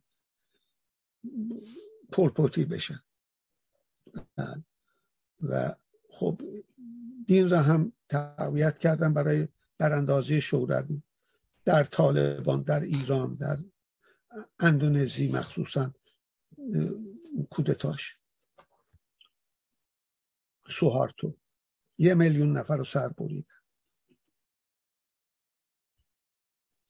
پرپوتی 2.13 2.65
بشن. 2.65 3.03
و 5.43 5.75
خب 6.11 6.41
دین 7.27 7.51
را 7.51 7.63
هم 7.63 7.93
تقویت 8.09 8.79
کردن 8.79 9.15
برای 9.15 9.49
براندازی 9.79 10.41
شوروی. 10.41 11.03
در 11.65 11.85
طالبان 11.85 12.63
در 12.63 12.81
ایران 12.81 13.35
در 13.35 13.59
اندونزی 14.59 15.33
مخصوصا 15.33 15.95
کودتاش. 17.51 18.19
سوهارتو. 20.71 21.37
یه 21.99 22.15
میلیون 22.15 22.57
نفر 22.57 22.77
رو 22.77 22.85
سر 22.85 23.09
بریدن. 23.09 23.57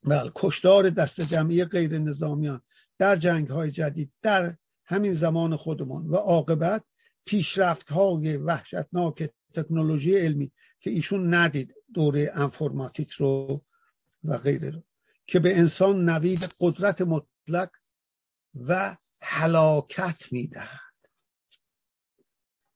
بله 0.05 0.33
کشتار 0.35 0.91
دست 0.91 1.21
جمعی 1.21 1.65
غیر 1.65 1.99
نظامیان 1.99 2.63
در 2.99 3.17
جنگ 3.17 3.49
های 3.49 3.71
جدید 3.71 4.13
در 4.23 4.57
همین 4.85 5.15
زمان 5.15 5.57
خودمان 5.57 6.07
و 6.07 6.17
عاقبت 6.17 6.85
پیشرفت 7.25 7.91
های 7.91 8.37
وحشتناک 8.37 9.31
تکنولوژی 9.55 10.17
علمی 10.17 10.53
که 10.81 10.91
ایشون 10.91 11.35
ندید 11.35 11.75
دوره 11.95 12.31
انفرماتیک 12.35 13.11
رو 13.11 13.65
و 14.25 14.39
غیره 14.39 14.71
رو 14.71 14.83
که 15.27 15.41
به 15.41 15.59
انسان 15.59 16.09
نوید 16.09 16.49
قدرت 16.61 17.01
مطلق 17.01 17.71
و 18.55 18.97
هلاکت 19.21 20.33
می‌دهد. 20.33 20.81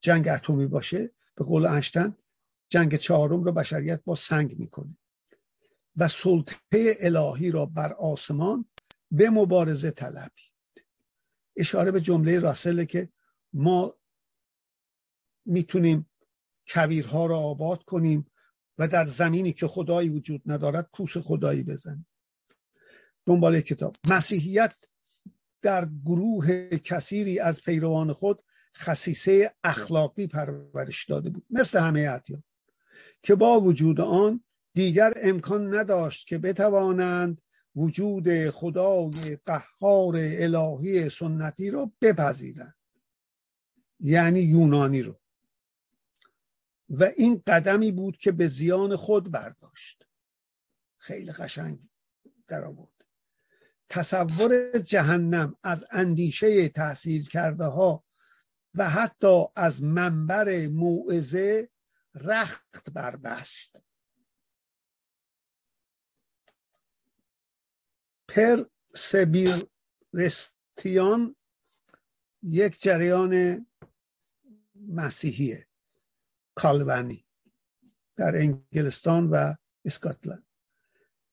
جنگ 0.01 0.29
اتمی 0.29 0.67
باشه 0.67 1.11
به 1.35 1.45
قول 1.45 1.67
انشتن 1.67 2.17
جنگ 2.69 2.97
چهارم 2.97 3.43
رو 3.43 3.53
بشریت 3.53 4.05
با 4.05 4.15
سنگ 4.15 4.59
می‌کنه 4.59 4.97
و 5.97 6.09
سلطه 6.09 6.97
الهی 7.01 7.51
را 7.51 7.67
بر 7.67 7.93
آسمان 7.93 8.65
به 9.11 9.31
مبارزه 9.31 9.91
طلبید 9.91 10.85
اشاره 11.57 11.91
به 11.91 12.01
جمله 12.01 12.39
راسله 12.39 12.87
که 12.87 13.09
ما 13.53 13.95
می‌تونیم 15.47 16.10
کویرها 16.71 17.27
را 17.27 17.39
آباد 17.39 17.83
کنیم 17.83 18.27
و 18.79 18.89
در 18.89 19.05
زمینی 19.05 19.53
که 19.53 19.67
خدایی 19.67 20.09
وجود 20.09 20.43
ندارد 20.47 20.89
کوس 20.93 21.17
خدایی 21.17 21.63
بزنیم. 21.63 22.07
دنبال 23.27 23.61
کتاب. 23.61 23.97
مسیحیت 24.09 24.75
در 25.63 25.89
گروه 26.05 26.69
کثیری 26.69 27.39
از 27.39 27.61
پیروان 27.61 28.13
خود 28.13 28.43
خصیصه 28.77 29.55
اخلاقی 29.65 30.27
پرورش 30.27 31.05
داده 31.05 31.31
بود. 31.31 31.47
مثل 31.51 31.79
همه 31.79 32.09
ادیان. 32.11 32.43
که 33.23 33.35
با 33.35 33.61
وجود 33.61 34.01
آن 34.01 34.45
دیگر 34.75 35.13
امکان 35.17 35.75
نداشت 35.75 36.27
که 36.27 36.39
بتوانند 36.39 37.43
وجود 37.77 38.51
خدای 38.51 39.39
قهار 39.47 40.17
الهی 40.17 41.11
سنتی 41.11 41.71
را 41.71 41.93
بپذیرند. 42.01 42.75
یعنی 44.01 44.41
یونانی 44.41 45.03
رو. 45.03 45.20
و 46.91 47.05
این 47.17 47.43
قدمی 47.47 47.93
بود 47.93 48.17
که 48.17 48.33
به 48.33 48.49
زیان 48.49 48.97
خود 48.97 49.31
برداشت. 49.31 50.07
خیلی 50.99 51.33
قشنگ 51.33 51.79
در 52.47 52.65
آورد 52.65 53.05
تصور 53.89 54.79
جهنم 54.79 55.57
از 55.63 55.85
اندیشه 55.91 56.69
تحصیل 56.69 57.29
کرده 57.29 57.65
ها 57.65 58.05
و 58.75 58.91
حتی 58.91 59.45
از 59.57 59.83
منبر 59.83 60.67
موعظه 60.67 61.71
رخت 62.15 62.91
بربست. 62.91 63.83
پر 68.29 68.65
سبیرستیان 68.95 69.67
یک 72.43 72.83
جریان 72.83 73.67
مسیحیه. 74.75 75.70
کالونی 76.55 77.27
در 78.17 78.37
انگلستان 78.37 79.31
و 79.31 79.55
اسکاتلند. 79.85 80.47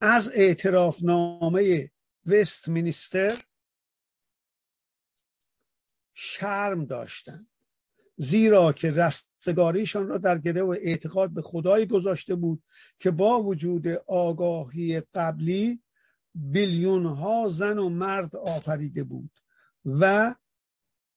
از 0.01 0.31
اعتراف 0.33 1.03
نامه 1.03 1.91
وست 2.25 2.67
مینیستر 2.67 3.41
شرم 6.13 6.85
داشتند 6.85 7.49
زیرا 8.17 8.73
که 8.73 8.91
رستگاریشان 8.91 10.07
را 10.07 10.17
در 10.17 10.37
گره 10.37 10.61
و 10.61 10.75
اعتقاد 10.81 11.29
به 11.29 11.41
خدایی 11.41 11.85
گذاشته 11.85 12.35
بود 12.35 12.63
که 12.99 13.11
با 13.11 13.43
وجود 13.43 13.87
آگاهی 14.07 15.01
قبلی 15.13 15.83
بیلیون 16.35 17.05
ها 17.05 17.49
زن 17.49 17.77
و 17.77 17.89
مرد 17.89 18.35
آفریده 18.35 19.03
بود 19.03 19.31
و 19.85 20.35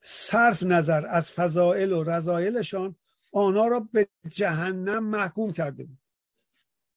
صرف 0.03 0.62
نظر 0.62 1.07
از 1.07 1.32
فضائل 1.32 1.92
و 1.92 2.05
رضایلشان 2.05 2.96
آنها 3.33 3.68
را 3.68 3.81
به 3.81 4.09
جهنم 4.28 5.05
محکوم 5.05 5.53
کرده 5.53 5.85
بود. 5.85 5.99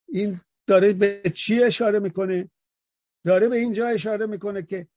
این 0.08 0.42
داره 0.68 0.94
به 0.94 1.22
چی 1.36 1.64
اشاره 1.64 2.00
می‌کنه؟ 2.00 2.52
داره 3.26 3.50
به 3.50 3.56
اینجا 3.56 3.88
اشاره 3.88 4.26
می‌کنه 4.26 4.64
که 4.64 4.88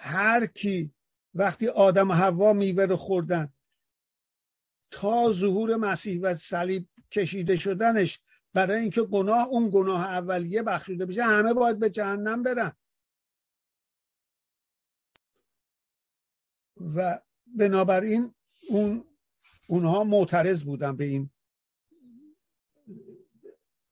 هر 0.00 0.46
کی 0.46 0.94
وقتی 1.34 1.68
آدم 1.68 2.10
و 2.10 2.14
حوا 2.14 2.52
میوه 2.52 2.84
رو 2.84 2.96
خوردن 2.96 3.52
تا 4.90 5.32
ظهور 5.32 5.76
مسیح 5.76 6.20
و 6.20 6.34
صلیب 6.34 6.88
کشیده 7.10 7.56
شدنش 7.56 8.20
برای 8.54 8.80
اینکه 8.80 9.02
گناه 9.02 9.48
اون 9.48 9.70
گناه 9.72 10.04
اولیه 10.04 10.62
بخشوده 10.62 11.06
بشه 11.06 11.22
همه 11.24 11.54
باید 11.54 11.78
به 11.78 11.90
جهنم 11.90 12.42
برن. 12.42 12.72
و 16.96 17.20
بنابراین 17.46 18.34
اون 18.68 19.07
اونها 19.70 20.04
معترض 20.04 20.62
بودن 20.62 20.96
به 20.96 21.04
این 21.04 21.30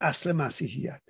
اصل 0.00 0.32
مسیحیت. 0.32 1.02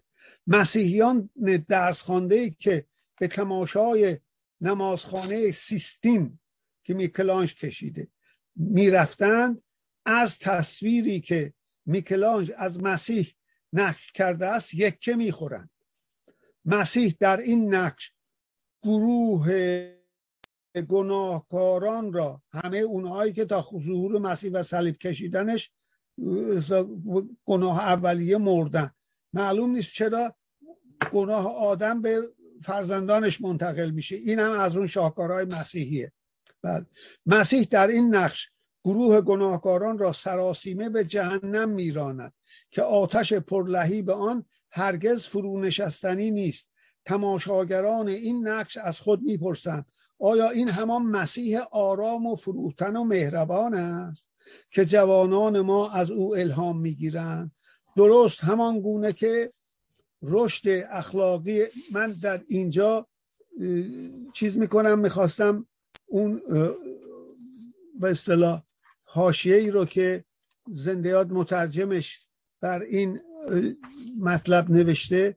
مسیحیان 0.47 1.31
درس 1.69 2.03
خانده 2.03 2.51
که 2.51 2.87
به 3.21 3.29
تماشای 3.29 4.19
نمازخانه 4.61 5.51
سیستین 5.51 6.39
که 6.85 6.95
میکلانج 6.95 7.55
کشیده 7.55 8.09
می‌رفتند 8.57 9.63
از 10.05 10.39
تصویری 10.39 11.21
که 11.21 11.55
میکلانج 11.87 12.53
از 12.57 12.81
مسیح 12.81 13.35
نقش 13.73 14.13
کرده 14.13 14.47
است 14.47 14.75
یکه 14.75 15.15
می‌خورند 15.15 15.71
مسیح 16.65 17.17
در 17.21 17.37
این 17.37 17.75
نقش 17.75 18.13
گروه 18.83 19.96
گناهکاران 20.83 22.13
را. 22.13 22.43
همه 22.53 22.79
اونهایی 22.79 23.33
که 23.33 23.45
تا 23.45 23.63
ظهور 23.73 24.19
مسیح 24.19 24.51
و 24.53 24.63
صلیب 24.63 24.99
کشیدنش 24.99 25.71
گناه 27.45 27.79
اولیه 27.79 28.39
مردن. 28.39 28.91
معلوم 29.33 29.71
نیست 29.71 29.93
چرا 29.93 30.35
گناه 31.13 31.57
آدم 31.57 32.03
به 32.03 32.23
فرزندانش 32.63 33.41
منتقل 33.41 33.91
میشه. 33.91 34.17
این 34.17 34.39
هم 34.39 34.51
از 34.51 34.77
اون 34.77 34.87
شاهکارهای 34.87 35.45
مسیحیه. 35.45 36.13
بعد 36.63 36.87
مسیح 37.27 37.69
در 37.71 37.87
این 37.87 38.15
نقش 38.15 38.51
گروه 38.85 39.21
گناهکاران 39.21 39.99
را 39.99 40.13
سراسیمه 40.13 40.89
به 40.89 41.05
جهنم 41.05 41.69
میراند 41.69 42.33
که 42.71 42.83
آتش 42.83 43.33
پرلهی 43.33 44.03
به 44.03 44.13
آن 44.13 44.45
هرگز 44.71 45.27
فرو 45.27 45.61
نشستنی 45.61 46.31
نیست. 46.31 46.71
تماشاگران 47.05 48.09
این 48.09 48.49
نقش 48.49 48.77
از 48.77 49.01
خود 49.01 49.23
می‌پرسند. 49.23 49.87
آیا 50.19 50.51
این 50.51 50.69
همان 50.69 51.03
مسیح 51.03 51.61
آرام 51.71 52.27
و 52.27 52.35
فروتن 52.35 52.97
و 52.97 53.05
مهربان 53.05 53.75
است 53.75 54.29
که 54.71 54.85
جوانان 54.85 55.61
ما 55.61 55.91
از 55.91 56.11
او 56.11 56.37
الهام 56.37 56.81
می‌گیرند؟ 56.81 57.51
درست 57.97 58.45
همان 58.45 58.81
گونه 58.81 59.13
که 59.13 59.53
رشد 60.23 60.69
اخلاقی 60.91 61.63
من 61.93 62.13
در 62.13 62.45
اینجا 62.49 63.07
چیز 64.33 64.57
می‌کنم 64.57 64.99
می‌خواستم 64.99 65.67
اون 66.07 66.43
به 68.01 68.11
اصطلاح 68.11 68.63
حاشیه 69.05 69.57
ای 69.57 69.71
رو 69.71 69.85
که 69.85 70.25
زندیات 70.69 71.27
مترجمش 71.31 72.27
بر 72.61 72.83
این 72.83 73.21
مطلب 74.19 74.71
نوشته 74.71 75.37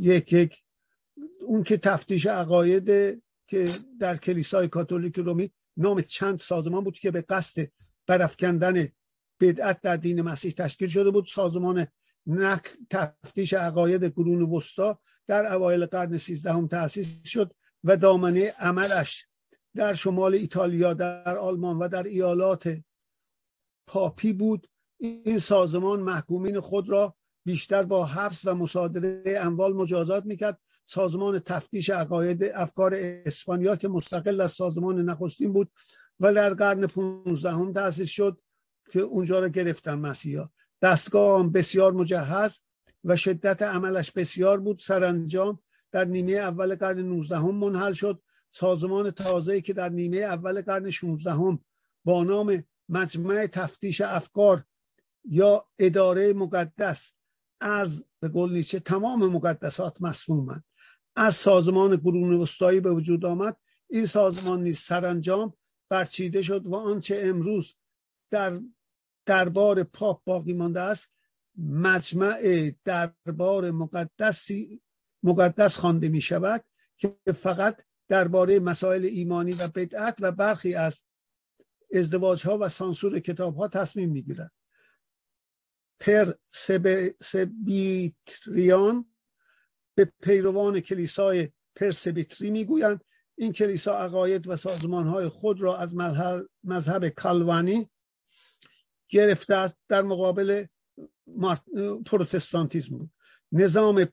یک 0.00 0.32
یک 0.32 0.62
اون 1.46 1.62
که 1.62 1.76
تفتیش 1.76 2.26
عقاید 2.26 2.86
که 3.48 3.68
در 4.00 4.16
کلیسای 4.16 4.68
کاتولیک 4.68 5.18
رومی 5.18 5.50
نام 5.76 6.02
چند 6.02 6.38
سازمان 6.38 6.84
بود 6.84 6.98
که 6.98 7.10
به 7.10 7.22
قصد 7.22 7.68
برافکندن 8.06 8.88
بدعت 9.40 9.80
در 9.80 9.96
دین 9.96 10.22
مسیح 10.22 10.52
تشکیل 10.52 10.88
شده 10.88 11.10
بود. 11.10 11.26
سازمان 11.26 11.86
نک 12.26 12.68
تفتیش 12.90 13.52
عقاید 13.52 14.14
قرون 14.14 14.42
وسطا 14.42 14.98
در 15.26 15.52
اوایل 15.54 15.86
قرن 15.86 16.18
سیزدهم 16.18 16.66
تأسیس 16.66 17.06
شد 17.24 17.54
و 17.84 17.96
دامنه 17.96 18.54
عملش 18.58 19.26
در 19.74 19.94
شمال 19.94 20.34
ایتالیا 20.34 20.94
در 20.94 21.36
آلمان 21.36 21.78
و 21.78 21.88
در 21.88 22.02
ایالات 22.02 22.78
پاپی 23.86 24.32
بود. 24.32 24.68
این 24.98 25.38
سازمان 25.38 26.00
محکومین 26.00 26.60
خود 26.60 26.90
را 26.90 27.16
بیشتر 27.44 27.82
با 27.82 28.04
حبس 28.04 28.46
و 28.46 28.54
مصادره 28.54 29.22
اموال 29.40 29.72
مجازات 29.72 30.26
می‌کرد. 30.26 30.58
سازمان 30.86 31.38
تفتیش 31.38 31.90
عقاید 31.90 32.44
افکار 32.44 32.92
اسپانیا 32.96 33.76
که 33.76 33.88
مستقل 33.88 34.40
از 34.40 34.52
سازمان 34.52 35.02
نخستین 35.02 35.52
بود 35.52 35.70
و 36.20 36.34
در 36.34 36.54
قرن 36.54 36.86
15 36.86 37.50
هم 37.50 37.72
تأسیس 37.72 38.08
شد 38.08 38.40
که 38.90 39.00
اونجا 39.00 39.40
را 39.40 39.48
گرفتن 39.48 39.94
مسیحا. 39.94 40.48
دستگاه 40.82 41.48
بسیار 41.48 41.92
مجهز 41.92 42.58
و 43.04 43.16
شدت 43.16 43.62
عملش 43.62 44.10
بسیار 44.10 44.60
بود. 44.60 44.78
سرانجام 44.78 45.58
در 45.92 46.04
نیمه 46.04 46.32
اول 46.32 46.74
قرن 46.74 46.98
19 46.98 47.36
هم 47.36 47.54
منحل 47.54 47.92
شد. 47.92 48.22
سازمان 48.52 49.10
تازه‌ای 49.10 49.62
که 49.62 49.72
در 49.72 49.88
نیمه 49.88 50.16
اول 50.16 50.62
قرن 50.62 50.90
16 50.90 51.32
هم 51.32 51.58
با 52.04 52.24
نام 52.24 52.64
مجمع 52.88 53.46
تفتیش 53.46 54.00
افکار 54.00 54.64
یا 55.24 55.66
اداره 55.78 56.32
مقدس 56.32 57.12
از 57.62 58.04
به 58.20 58.28
قول 58.28 58.52
نیچه 58.52 58.80
تمام 58.80 59.26
مقدسات 59.26 60.02
مسمومند 60.02 60.64
از 61.16 61.34
سازمان 61.34 61.96
قرون 61.96 62.34
وسطایی 62.34 62.80
به 62.80 62.92
وجود 62.92 63.24
آمد. 63.24 63.56
این 63.90 64.06
سازمان 64.06 64.62
نیز 64.62 64.78
سرانجام 64.78 65.54
برچیده 65.88 66.42
شد 66.42 66.66
و 66.66 66.74
آنچه 66.74 67.20
امروز 67.24 67.74
در 68.30 68.60
دربار 69.26 69.82
پاپ 69.82 70.24
باقی 70.24 70.52
مانده 70.52 70.80
است 70.80 71.10
مجمع 71.58 72.70
دربار 72.84 73.70
مقدسی 73.70 74.82
مقدس 75.22 75.76
خوانده 75.76 76.08
می 76.08 76.20
شود 76.20 76.64
که 76.96 77.16
فقط 77.34 77.82
درباره 78.08 78.60
مسائل 78.60 79.04
ایمانی 79.04 79.52
و 79.52 79.68
بدعت 79.68 80.16
و 80.20 80.32
برخی 80.32 80.74
از 80.74 81.02
ازدواج 81.94 82.46
ها 82.46 82.58
و 82.58 82.68
سانسور 82.68 83.20
کتاب 83.20 83.56
ها 83.56 83.68
تصمیم 83.68 84.10
می 84.10 84.22
گیرد 84.22 84.52
پر 86.02 86.34
سبیتریان 87.20 89.06
به 89.94 90.12
پیروان 90.22 90.80
کلیسای 90.80 91.48
پرسبیتری 91.74 92.50
می‌گویند. 92.50 93.04
این 93.34 93.52
کلیسا 93.52 93.98
عقاید 93.98 94.48
و 94.48 94.56
سازمان 94.56 95.06
های 95.06 95.28
خود 95.28 95.62
را 95.62 95.76
از 95.76 95.94
مذهب 96.64 97.08
کالوانی 97.08 97.90
گرفته 99.08 99.54
است 99.54 99.76
در 99.88 100.02
مقابل 100.02 100.64
پروتستانتیزم. 102.06 102.98
بود 102.98 103.10
نظام 103.52 104.08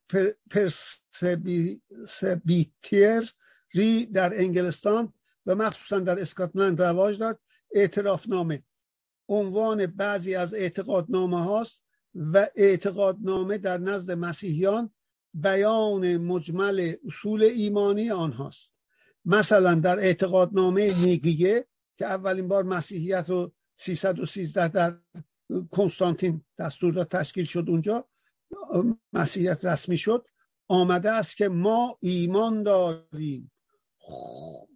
پرسبیتیر 2.09 3.33
ری 3.73 4.05
در 4.05 4.39
انگلستان 4.39 5.13
و 5.45 5.55
مخصوصا 5.55 5.99
در 5.99 6.19
اسکاتلند 6.19 6.81
رواج 6.81 7.19
داد. 7.19 7.39
اعترافنامه 7.71 8.63
عنوان 9.30 9.86
بعضی 9.86 10.36
از 10.36 10.53
اعتقادنامه 10.53 11.43
هاست 11.43 11.82
و 12.15 12.47
اعتقادنامه 12.55 13.57
در 13.57 13.77
نزد 13.77 14.11
مسیحیان 14.11 14.91
بیان 15.34 16.17
مجمل 16.17 16.93
اصول 17.07 17.43
ایمانی 17.43 18.11
آنهاست. 18.11 18.73
مثلا 19.25 19.75
در 19.75 19.99
اعتقادنامه 19.99 21.05
نیگیه 21.05 21.65
که 21.97 22.05
اولین 22.05 22.47
بار 22.47 22.63
مسیحیت 22.63 23.30
رو 23.30 23.51
313 23.75 24.67
در 24.67 24.97
کنستانتین 25.71 26.41
دستور 26.57 26.93
داد 26.93 27.07
تشکیل 27.07 27.45
شد 27.45 27.65
اونجا 27.67 28.05
مسیحیت 29.13 29.65
رسمی 29.65 29.97
شد. 29.97 30.25
آمده 30.67 31.11
است 31.11 31.38
که 31.38 31.49
ما 31.49 31.97
ایمان 32.01 32.63
داریم. 32.63 33.51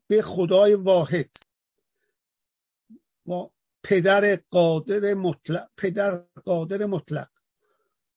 به 0.07 0.21
خدای 0.21 0.73
واحد. 0.73 1.29
و 3.27 3.33
پدر 3.83 4.35
قادر 4.49 5.13
مطلق 5.13 5.69
پدر 5.77 6.17
قادر 6.45 6.85
مطلق 6.85 7.29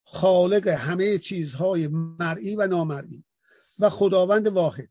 خالق 0.04 0.68
همه 0.68 1.18
چیزهای 1.18 1.88
مرئی 1.88 2.56
و 2.56 2.66
نامرئی 2.66 3.24
و 3.78 3.90
خداوند 3.90 4.46
واحد 4.46 4.90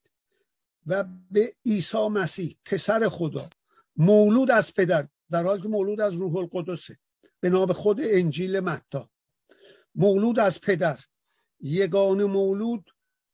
و 0.85 1.03
به 1.31 1.55
عیسی 1.65 2.07
مسیح 2.07 2.57
پسر 2.65 3.09
خدا 3.09 3.49
مولود 3.95 4.51
از 4.51 4.73
پدر 4.73 5.07
در 5.31 5.43
حالی 5.43 5.61
که 5.61 5.67
مولود 5.67 6.01
از 6.01 6.13
روح 6.13 6.35
القدسه 6.35 6.97
به 7.39 7.49
نام 7.49 7.73
خود 7.73 8.01
انجیل 8.03 8.59
متا 8.59 9.09
مولود 9.95 10.39
از 10.39 10.61
پدر 10.61 10.99
یگان 11.59 12.23
مولود 12.23 12.91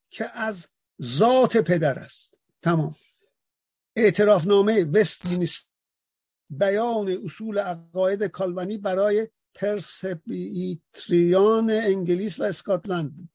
که 0.10 0.38
از 0.40 0.68
ذات 1.04 1.58
پدر 1.58 2.00
است. 2.00 2.34
تمام. 2.62 2.96
اعترافنامه 3.96 4.84
وستمینستر 4.84 5.71
بیان 6.52 7.18
اصول 7.26 7.60
عقاید 7.60 8.24
کالونی 8.24 8.78
برای 8.78 9.28
پرسبیتریان 9.54 11.70
انگلیس 11.70 12.40
و 12.40 12.44
اسکاتلند 12.44 13.16
بود. 13.16 13.30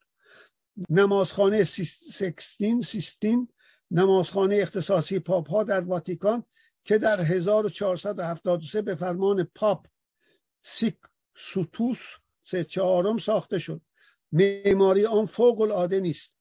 نمازخانه 0.90 1.64
سیکستین 1.64 2.80
سیستین 2.80 3.48
نمازخانه 3.90 4.56
اختصاصی 4.56 5.18
پاپ 5.18 5.50
ها 5.50 5.64
در 5.64 5.80
واتیکان 5.80 6.44
که 6.84 6.98
در 6.98 7.20
1473 7.20 8.82
به 8.82 8.94
فرمان 8.94 9.48
پاپ 9.54 9.86
سیکستوس 10.62 12.64
چهارم 12.64 13.18
ساخته 13.18 13.58
شد. 13.58 13.80
معماری 14.32 15.06
آن 15.06 15.26
فوق 15.26 15.60
العاده 15.60 16.00
نیست. 16.00 16.36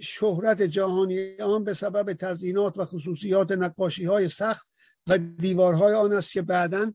شهرت 0.00 0.62
جهانی 0.62 1.36
آن 1.36 1.64
به 1.64 1.74
سبب 1.74 2.12
تزیینات 2.12 2.78
و 2.78 2.84
خصوصیات 2.84 3.52
نقاشی 3.52 4.04
های 4.04 4.28
سقف 4.28 4.71
و 5.06 5.18
دیوارهای 5.18 5.94
آن 5.94 6.12
است 6.12 6.32
که 6.32 6.42
بعدا 6.42 6.92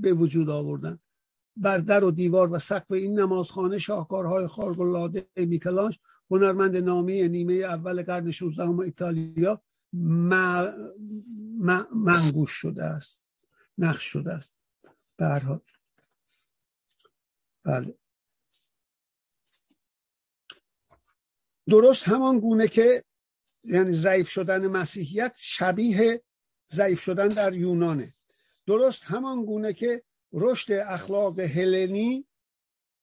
به 0.00 0.12
وجود 0.12 0.50
آوردن. 0.50 0.98
بر 1.56 1.78
در 1.78 2.04
و 2.04 2.10
دیوار 2.10 2.52
و 2.52 2.58
سقف 2.58 2.90
این 2.90 3.20
نمازخانه 3.20 3.78
شاهکارهای 3.78 4.46
خارق‌العاده 4.46 5.28
میکلانج 5.36 5.98
هنرمند 6.30 6.76
نامی 6.76 7.28
نیمه 7.28 7.54
اول 7.54 8.02
قرن 8.02 8.30
16 8.30 8.80
ایتالیا 8.80 9.62
منگوش 11.92 12.50
شده 12.50 12.84
است. 12.84 13.20
نقش 13.78 14.04
شده 14.04 14.32
است. 14.32 14.56
به 15.16 15.60
بله. 17.64 17.94
درست 21.68 22.08
همان 22.08 22.40
گونه 22.40 22.68
که 22.68 23.04
یعنی 23.64 23.92
ضعیف 23.92 24.28
شدن 24.28 24.66
مسیحیت 24.66 25.32
شبیه 25.36 26.22
ضعیف 26.72 27.00
شدن 27.00 27.28
در 27.28 27.54
یونانه. 27.54 28.14
درست 28.66 29.04
همان 29.04 29.44
گونه 29.44 29.72
که 29.72 30.02
رشد 30.32 30.72
اخلاق 30.72 31.40
هلنی 31.40 32.26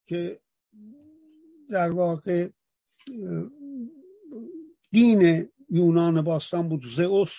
که 0.05 0.41
در 1.69 1.91
واقع 1.91 2.49
دین 4.91 5.49
یونان 5.69 6.21
باستان 6.21 6.69
بود 6.69 6.85
زئوس 6.85 7.31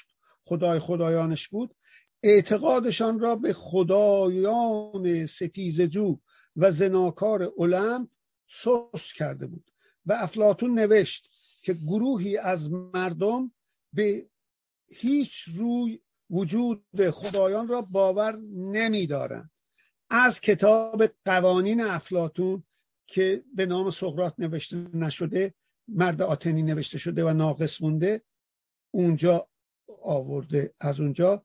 خدای 0.42 0.78
خدایانش 0.78 1.48
بود 1.48 1.74
اعتقادشان 2.22 3.18
را 3.18 3.36
به 3.36 3.52
خدایان 3.52 5.26
ستیزجو 5.26 6.18
و 6.56 6.72
زناکار 6.72 7.42
اولمپ 7.42 8.08
سوس 8.48 9.12
کرده 9.12 9.46
بود 9.46 9.70
و 10.06 10.12
افلاتون 10.12 10.78
نوشت 10.78 11.30
که 11.62 11.74
گروهی 11.74 12.36
از 12.36 12.70
مردم 12.70 13.52
به 13.92 14.28
هیچ 14.88 15.44
روی 15.54 16.00
وجود 16.30 17.10
خدایان 17.10 17.68
را 17.68 17.82
باور 17.82 18.36
نمیدارند 18.52 19.50
از 20.10 20.40
کتاب 20.40 21.04
قوانین 21.24 21.80
افلاتون 21.80 22.64
که 23.06 23.44
به 23.54 23.66
نام 23.66 23.90
سقرات 23.90 24.34
نوشته 24.38 24.76
نشده 24.76 25.54
مرد 25.88 26.22
آتنی 26.22 26.62
نوشته 26.62 26.98
شده 26.98 27.24
و 27.24 27.32
ناقص 27.32 27.82
مونده 27.82 28.22
اونجا 28.90 29.48
آورده 30.02 30.74
از 30.80 31.00
اونجا 31.00 31.44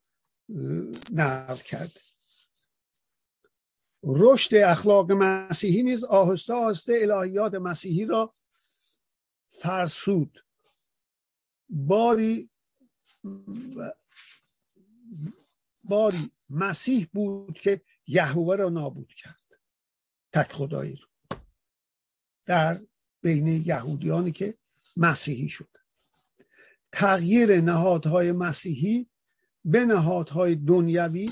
نقل 1.12 1.58
کرده. 1.58 2.00
رشد 4.04 4.56
اخلاق 4.56 5.12
مسیحی 5.12 5.84
نیز 5.84 6.04
آهسته 6.04 6.54
آهسته 6.54 7.00
الهیات 7.02 7.54
مسیحی 7.54 8.06
را 8.06 8.36
فرسود. 9.52 10.46
باری 11.70 12.50
باری 15.84 16.32
مسیح 16.50 17.08
بود 17.14 17.60
که 17.60 17.82
یهوه 18.08 18.56
را 18.56 18.70
نابود 18.70 19.14
کرد. 19.14 19.60
تک 20.32 20.52
خدایی 20.52 20.96
رو. 20.96 21.08
در 22.46 22.80
بین 23.22 23.48
یهودیانی 23.48 24.32
که 24.32 24.58
مسیحی 24.98 25.50
شد. 25.50 25.70
تغییر 26.92 27.62
نهادهای 27.62 28.32
مسیحی 28.32 29.10
به 29.66 29.86
نهادهای 29.86 30.56
دنیوی 30.56 31.30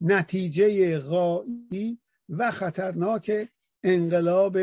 نتیجه 0.00 0.98
غایی 0.98 2.00
و 2.28 2.50
خطرناک 2.50 3.48
انقلاب 3.82 4.58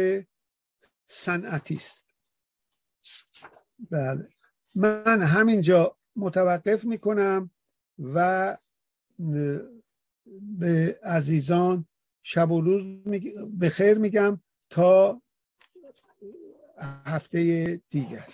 صنعتی 1.07 1.75
است. 1.75 2.05
بله. 3.89 4.29
من 4.75 5.21
همینجا 5.21 5.97
متوقف 6.15 6.85
می‌کنم. 6.85 7.51
و 8.01 8.57
به 10.57 10.99
عزیزان 11.03 11.85
شب 12.23 12.51
و 12.51 12.61
روز 12.61 12.83
به 13.59 13.69
خیر 13.69 13.97
میگم 13.97 14.41
تا 14.69 15.21
هفته 17.05 17.81
دیگر. 17.89 18.27